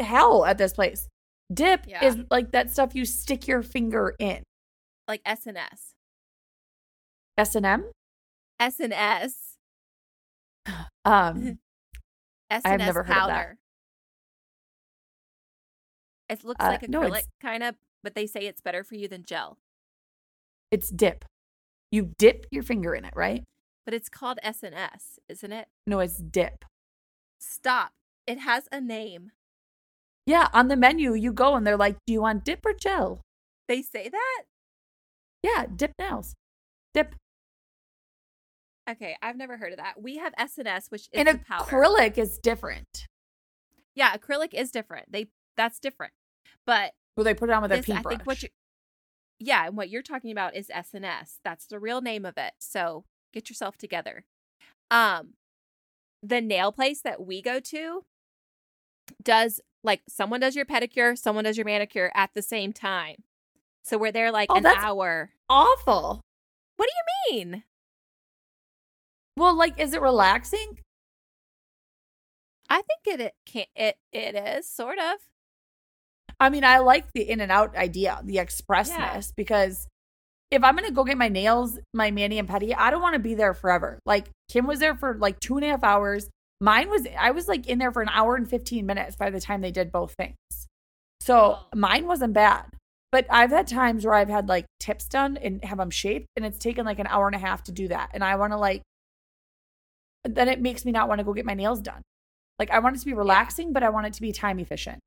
hell 0.00 0.44
at 0.44 0.58
this 0.58 0.72
place. 0.72 1.08
Dip 1.52 1.86
Yeah. 1.86 2.04
is 2.04 2.18
like 2.30 2.50
that 2.52 2.70
stuff 2.70 2.94
you 2.94 3.04
stick 3.04 3.46
your 3.46 3.62
finger 3.62 4.14
in. 4.18 4.42
Like 5.06 5.20
S 5.24 5.46
and 5.46 5.56
S. 5.56 5.92
S 7.38 7.54
and 7.54 7.64
M. 7.66 7.90
S 8.58 8.80
and 8.80 8.92
S. 8.92 9.56
Um, 11.04 11.58
S 12.50 12.62
I 12.64 12.68
have 12.70 12.72
and 12.74 12.82
S 12.82 12.86
never 12.86 13.02
heard 13.04 13.16
of 13.16 13.28
that. 13.28 13.56
It 16.28 16.44
looks 16.44 16.64
Uh, 16.64 16.68
like 16.80 16.88
no, 16.88 17.00
acrylic, 17.02 17.06
it's- 17.08 17.28
kind 17.40 17.62
of, 17.62 17.76
but 18.02 18.14
they 18.14 18.26
say 18.26 18.40
it's 18.46 18.60
better 18.60 18.82
for 18.84 18.94
you 18.96 19.08
than 19.08 19.24
gel. 19.24 19.58
it's 20.72 20.90
dip. 20.90 21.24
You 21.92 22.12
dip 22.18 22.46
your 22.50 22.62
finger 22.64 22.94
in 22.94 23.04
it, 23.04 23.14
right? 23.14 23.44
But 23.84 23.94
it's 23.94 24.08
called 24.08 24.38
S 24.42 24.62
and 24.64 24.74
S, 24.74 25.20
isn't 25.28 25.52
it? 25.52 25.68
No, 25.86 26.00
it's 26.00 26.18
dip. 26.18 26.64
Stop. 27.38 27.92
It 28.26 28.38
has 28.40 28.68
a 28.72 28.80
name. 28.80 29.30
Yeah, 30.26 30.48
on 30.52 30.66
the 30.66 30.76
menu 30.76 31.14
you 31.14 31.32
go 31.32 31.54
and 31.54 31.64
they're 31.64 31.76
like, 31.76 31.96
"Do 32.04 32.12
you 32.12 32.20
want 32.22 32.44
dip 32.44 32.66
or 32.66 32.72
gel?" 32.74 33.20
They 33.68 33.80
say 33.82 34.08
that? 34.08 34.42
Yeah, 35.44 35.66
dip 35.66 35.92
nails. 36.00 36.34
Dip. 36.92 37.14
Okay, 38.88 39.16
I've 39.22 39.36
never 39.36 39.56
heard 39.56 39.72
of 39.72 39.78
that. 39.78 40.00
We 40.00 40.16
have 40.18 40.32
S 40.38 40.58
and 40.58 40.66
S, 40.68 40.90
which 40.90 41.02
is 41.02 41.08
and 41.14 41.28
a 41.28 41.38
powder. 41.38 41.70
acrylic 41.70 42.18
is 42.18 42.38
different. 42.38 43.06
Yeah, 43.94 44.16
acrylic 44.16 44.52
is 44.54 44.70
different. 44.70 45.10
They 45.12 45.28
that's 45.56 45.78
different. 45.78 46.12
But 46.66 46.92
Well, 47.16 47.24
they 47.24 47.34
put 47.34 47.48
it 47.48 47.52
on 47.52 47.62
with 47.62 47.72
a 47.72 47.76
this, 47.76 47.90
I 47.90 48.02
think 48.02 48.22
what 48.24 48.42
you 48.42 48.48
Yeah, 49.38 49.66
and 49.66 49.76
what 49.76 49.88
you're 49.90 50.02
talking 50.02 50.30
about 50.32 50.54
is 50.56 50.70
S 50.70 50.90
and 50.94 51.04
S. 51.04 51.38
That's 51.44 51.66
the 51.66 51.78
real 51.78 52.00
name 52.00 52.24
of 52.24 52.34
it. 52.38 52.52
So 52.58 53.04
get 53.32 53.48
yourself 53.48 53.76
together. 53.76 54.24
Um 54.90 55.34
the 56.22 56.40
nail 56.40 56.72
place 56.72 57.02
that 57.02 57.24
we 57.24 57.40
go 57.42 57.60
to 57.60 58.04
does 59.22 59.60
like 59.84 60.02
someone 60.08 60.40
does 60.40 60.56
your 60.56 60.64
pedicure, 60.64 61.16
someone 61.16 61.44
does 61.44 61.56
your 61.56 61.66
manicure 61.66 62.10
at 62.14 62.30
the 62.34 62.42
same 62.42 62.72
time. 62.72 63.22
So 63.84 63.96
we're 63.98 64.10
there 64.12 64.32
like 64.32 64.50
Oh, 64.50 64.56
an 64.56 64.62
that's- 64.64 64.82
hour. 64.84 65.30
Awful. 65.48 66.20
What 66.76 66.88
do 66.88 67.32
you 67.32 67.36
mean? 67.44 67.62
Well, 69.36 69.54
like, 69.56 69.78
is 69.78 69.94
it 69.94 70.00
relaxing? 70.02 70.80
I 72.68 72.82
think 72.82 73.00
it 73.06 73.20
it 73.20 73.34
can 73.44 73.66
it 73.76 73.96
it 74.12 74.34
is 74.34 74.68
sort 74.68 74.98
of. 74.98 75.18
I 76.38 76.50
mean, 76.50 76.64
I 76.64 76.78
like 76.78 77.06
the 77.14 77.28
in 77.28 77.40
and 77.40 77.50
out 77.50 77.74
idea, 77.76 78.20
the 78.24 78.38
expressness, 78.38 79.32
because 79.36 79.86
if 80.50 80.62
I'm 80.62 80.76
gonna 80.76 80.90
go 80.90 81.04
get 81.04 81.16
my 81.18 81.28
nails, 81.28 81.78
my 81.94 82.10
mani 82.10 82.38
and 82.38 82.48
pedi, 82.48 82.74
I 82.76 82.90
don't 82.90 83.02
want 83.02 83.14
to 83.14 83.18
be 83.18 83.34
there 83.34 83.54
forever. 83.54 83.98
Like 84.06 84.26
Kim 84.48 84.66
was 84.66 84.78
there 84.78 84.94
for 84.94 85.14
like 85.14 85.40
two 85.40 85.56
and 85.56 85.64
a 85.64 85.68
half 85.68 85.82
hours. 85.82 86.28
Mine 86.60 86.88
was 86.90 87.06
I 87.18 87.30
was 87.32 87.48
like 87.48 87.66
in 87.66 87.78
there 87.78 87.90
for 87.92 88.02
an 88.02 88.10
hour 88.10 88.36
and 88.36 88.48
fifteen 88.48 88.86
minutes 88.86 89.16
by 89.16 89.30
the 89.30 89.40
time 89.40 89.60
they 89.60 89.70
did 89.72 89.90
both 89.90 90.14
things. 90.14 90.36
So 91.20 91.58
Oh. 91.58 91.66
mine 91.74 92.06
wasn't 92.06 92.32
bad. 92.34 92.66
But 93.12 93.26
I've 93.30 93.50
had 93.50 93.66
times 93.66 94.04
where 94.04 94.14
I've 94.14 94.28
had 94.28 94.48
like 94.48 94.66
tips 94.78 95.06
done 95.08 95.36
and 95.36 95.64
have 95.64 95.78
them 95.78 95.90
shaped, 95.90 96.26
and 96.36 96.44
it's 96.44 96.58
taken 96.58 96.84
like 96.84 96.98
an 96.98 97.06
hour 97.06 97.26
and 97.26 97.36
a 97.36 97.38
half 97.38 97.62
to 97.64 97.72
do 97.72 97.88
that. 97.88 98.10
And 98.12 98.22
I 98.22 98.36
want 98.36 98.52
to 98.52 98.58
like, 98.58 98.82
then 100.24 100.48
it 100.48 100.60
makes 100.60 100.84
me 100.84 100.92
not 100.92 101.08
want 101.08 101.18
to 101.20 101.24
go 101.24 101.32
get 101.32 101.46
my 101.46 101.54
nails 101.54 101.80
done. 101.80 102.02
Like 102.58 102.70
I 102.70 102.78
want 102.80 102.96
it 102.96 102.98
to 103.00 103.06
be 103.06 103.14
relaxing, 103.14 103.72
but 103.72 103.82
I 103.82 103.88
want 103.90 104.06
it 104.06 104.12
to 104.14 104.20
be 104.20 104.32
time 104.32 104.58
efficient. 104.58 105.00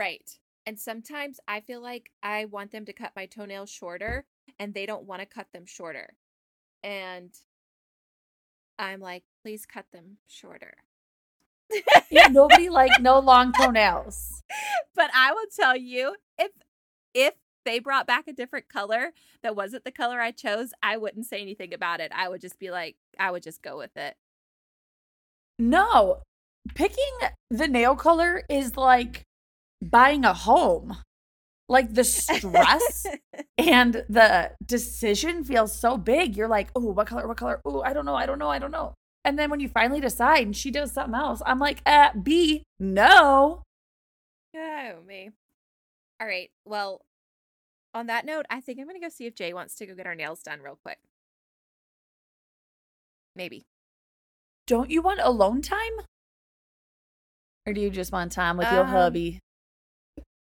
Right. 0.00 0.38
And 0.64 0.80
sometimes 0.80 1.40
I 1.46 1.60
feel 1.60 1.82
like 1.82 2.10
I 2.22 2.46
want 2.46 2.70
them 2.70 2.86
to 2.86 2.92
cut 2.94 3.12
my 3.14 3.26
toenails 3.26 3.68
shorter 3.68 4.24
and 4.58 4.72
they 4.72 4.86
don't 4.86 5.04
want 5.04 5.20
to 5.20 5.26
cut 5.26 5.48
them 5.52 5.66
shorter. 5.66 6.14
And 6.82 7.34
I'm 8.78 9.00
like, 9.00 9.24
please 9.42 9.66
cut 9.66 9.84
them 9.92 10.16
shorter. 10.26 10.72
Yeah, 12.10 12.28
nobody 12.28 12.68
like 12.70 12.98
no 13.02 13.18
long 13.18 13.52
toenails. 13.52 14.42
but 14.94 15.10
I 15.14 15.32
will 15.32 15.46
tell 15.54 15.76
you 15.76 16.16
if 16.38 16.50
if 17.12 17.34
they 17.66 17.78
brought 17.78 18.06
back 18.06 18.26
a 18.26 18.32
different 18.32 18.70
color 18.70 19.12
that 19.42 19.54
wasn't 19.54 19.84
the 19.84 19.92
color 19.92 20.18
I 20.18 20.30
chose, 20.30 20.72
I 20.82 20.96
wouldn't 20.96 21.26
say 21.26 21.42
anything 21.42 21.74
about 21.74 22.00
it. 22.00 22.10
I 22.14 22.30
would 22.30 22.40
just 22.40 22.58
be 22.58 22.70
like, 22.70 22.96
I 23.18 23.30
would 23.30 23.42
just 23.42 23.60
go 23.60 23.76
with 23.76 23.98
it. 23.98 24.16
No, 25.58 26.22
picking 26.74 27.18
the 27.50 27.68
nail 27.68 27.96
color 27.96 28.44
is 28.48 28.78
like 28.78 29.26
buying 29.82 30.24
a 30.24 30.34
home. 30.34 30.96
Like 31.68 31.94
the 31.94 32.02
stress 32.02 33.06
and 33.58 34.04
the 34.08 34.52
decision 34.64 35.44
feels 35.44 35.72
so 35.78 35.96
big. 35.96 36.36
You're 36.36 36.48
like, 36.48 36.70
oh, 36.74 36.90
what 36.92 37.06
color? 37.06 37.28
What 37.28 37.36
color? 37.36 37.60
Oh, 37.64 37.80
I 37.82 37.92
don't 37.92 38.04
know. 38.04 38.16
I 38.16 38.26
don't 38.26 38.40
know. 38.40 38.48
I 38.48 38.58
don't 38.58 38.72
know. 38.72 38.94
And 39.24 39.38
then 39.38 39.50
when 39.50 39.60
you 39.60 39.68
finally 39.68 40.00
decide 40.00 40.46
and 40.46 40.56
she 40.56 40.70
does 40.72 40.90
something 40.92 41.14
else, 41.14 41.42
I'm 41.46 41.58
like, 41.60 41.80
uh, 41.86 42.08
B, 42.20 42.64
no. 42.80 43.62
oh 44.56 44.92
me. 45.06 45.30
All 46.20 46.26
right. 46.26 46.50
Well, 46.64 47.02
on 47.94 48.06
that 48.06 48.24
note, 48.24 48.46
I 48.50 48.60
think 48.60 48.80
I'm 48.80 48.86
gonna 48.86 48.98
go 48.98 49.08
see 49.08 49.26
if 49.26 49.34
Jay 49.34 49.52
wants 49.52 49.74
to 49.76 49.86
go 49.86 49.94
get 49.94 50.06
our 50.06 50.14
nails 50.14 50.42
done 50.42 50.60
real 50.60 50.78
quick. 50.82 50.98
Maybe. 53.36 53.64
Don't 54.66 54.90
you 54.90 55.02
want 55.02 55.20
alone 55.22 55.62
time? 55.62 55.92
Or 57.66 57.72
do 57.72 57.80
you 57.80 57.90
just 57.90 58.10
want 58.12 58.32
time 58.32 58.56
with 58.56 58.70
your 58.72 58.82
Um, 58.82 58.88
hubby? 58.88 59.40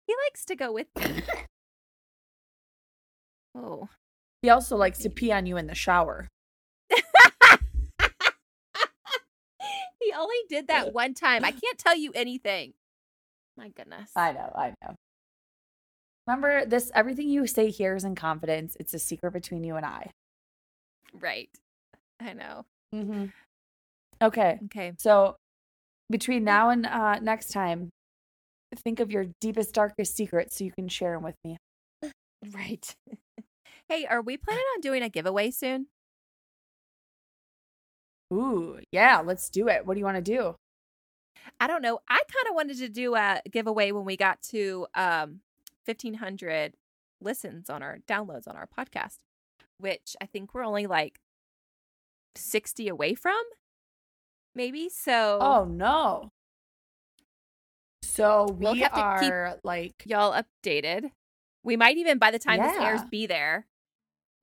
He 0.07 0.15
likes 0.27 0.45
to 0.47 0.57
go 0.57 0.73
with 0.73 0.89
me. 0.97 1.23
oh. 3.55 3.89
He 4.43 4.51
also 4.51 4.77
likes 4.77 4.99
to 5.01 5.11
pee 5.11 5.31
on 5.33 5.47
you 5.47 5.57
in 5.57 5.67
the 5.67 5.75
shower. 5.75 6.29
he 6.91 6.99
only 10.17 10.37
did 10.49 10.67
that 10.69 10.93
one 10.95 11.15
time. 11.15 11.45
I 11.45 11.53
can't 11.53 11.79
tell 11.79 11.97
you 11.97 12.13
anything. 12.15 12.73
My 13.57 13.69
goodness. 13.69 14.11
I 14.17 14.33
know, 14.33 14.53
I 14.55 14.75
know. 14.83 14.95
Remember 16.27 16.65
this 16.65 16.91
everything 16.95 17.29
you 17.29 17.47
say 17.47 17.71
here 17.71 17.95
is 17.95 18.05
in 18.05 18.15
confidence. 18.15 18.77
It's 18.81 18.95
a 18.95 18.99
secret 18.99 19.33
between 19.33 19.65
you 19.65 19.77
and 19.77 19.85
I. 19.87 20.11
right. 21.15 21.51
I 22.21 22.33
know. 22.35 22.65
Mm-hmm. 22.95 23.27
Okay. 24.23 24.61
Okay. 24.67 24.93
So 24.99 25.37
between 26.09 26.45
now 26.45 26.71
and 26.71 26.87
uh, 26.87 27.19
next 27.19 27.49
time, 27.49 27.91
think 28.77 29.01
of 29.01 29.11
your 29.11 29.27
deepest, 29.41 29.75
darkest 29.75 30.17
secrets 30.17 30.57
so 30.57 30.65
you 30.65 30.73
can 30.73 30.89
share 30.89 31.15
them 31.15 31.23
with 31.23 31.37
me. 31.45 31.57
Right. 32.55 32.95
hey, 33.89 34.07
are 34.07 34.21
we 34.23 34.37
planning 34.37 34.65
on 34.75 34.81
doing 34.81 35.03
a 35.03 35.09
giveaway 35.09 35.51
soon? 35.51 35.87
Ooh, 38.33 38.79
yeah, 38.91 39.21
let's 39.25 39.51
do 39.51 39.69
it. 39.69 39.87
What 39.87 39.95
do 39.95 40.01
you 40.01 40.07
want 40.07 40.17
to 40.17 40.23
do? 40.23 40.57
I 41.61 41.67
don't 41.67 41.83
know. 41.83 42.01
I 42.09 42.15
kind 42.15 42.49
of 42.49 42.55
wanted 42.55 42.79
to 42.79 42.89
do 42.89 43.15
a 43.15 43.41
giveaway 43.51 43.93
when 43.93 44.05
we 44.05 44.17
got 44.17 44.41
to 44.51 44.87
um 44.95 45.41
1500 45.85 46.75
listens 47.21 47.69
on 47.69 47.83
our 47.83 47.99
downloads 48.09 48.49
on 48.49 48.57
our 48.57 48.67
podcast, 48.67 49.19
which 49.79 50.17
I 50.21 50.27
think 50.27 50.55
we're 50.55 50.65
only 50.65 50.87
like 50.87 51.21
60 52.37 52.89
away 52.89 53.15
from. 53.15 53.43
Maybe. 54.55 54.89
So 54.89 55.39
Oh 55.41 55.65
no. 55.65 56.31
So 58.13 58.45
we 58.59 58.65
We'll 58.65 58.75
have 58.75 58.93
to 58.93 59.21
keep- 59.25 59.33
are 59.33 59.59
like 59.65 60.03
y'all 60.05 60.35
updated. 60.35 61.11
We 61.65 61.77
might 61.77 61.97
even 61.97 62.19
by 62.19 62.31
the 62.31 62.39
time 62.39 62.61
this 62.61 62.77
airs 62.79 63.01
be 63.11 63.27
there. 63.27 63.67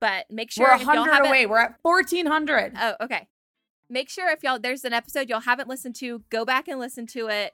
But 0.00 0.26
make 0.30 0.50
sure 0.50 0.64
we're 0.66 0.72
a 0.72 0.76
if 0.76 0.82
y'all 0.82 1.04
hundred 1.04 1.26
away. 1.28 1.46
We're 1.46 1.58
at 1.58 1.80
fourteen 1.82 2.26
hundred. 2.26 2.72
Oh, 2.76 2.94
okay. 3.02 3.28
Make 3.88 4.08
sure 4.08 4.28
if 4.30 4.42
y'all 4.42 4.58
there's 4.58 4.84
an 4.84 4.92
episode 4.92 5.28
y'all 5.28 5.40
haven't 5.40 5.68
listened 5.68 5.94
to, 5.96 6.22
go 6.30 6.44
back 6.44 6.66
and 6.66 6.80
listen 6.80 7.06
to 7.08 7.28
it 7.28 7.52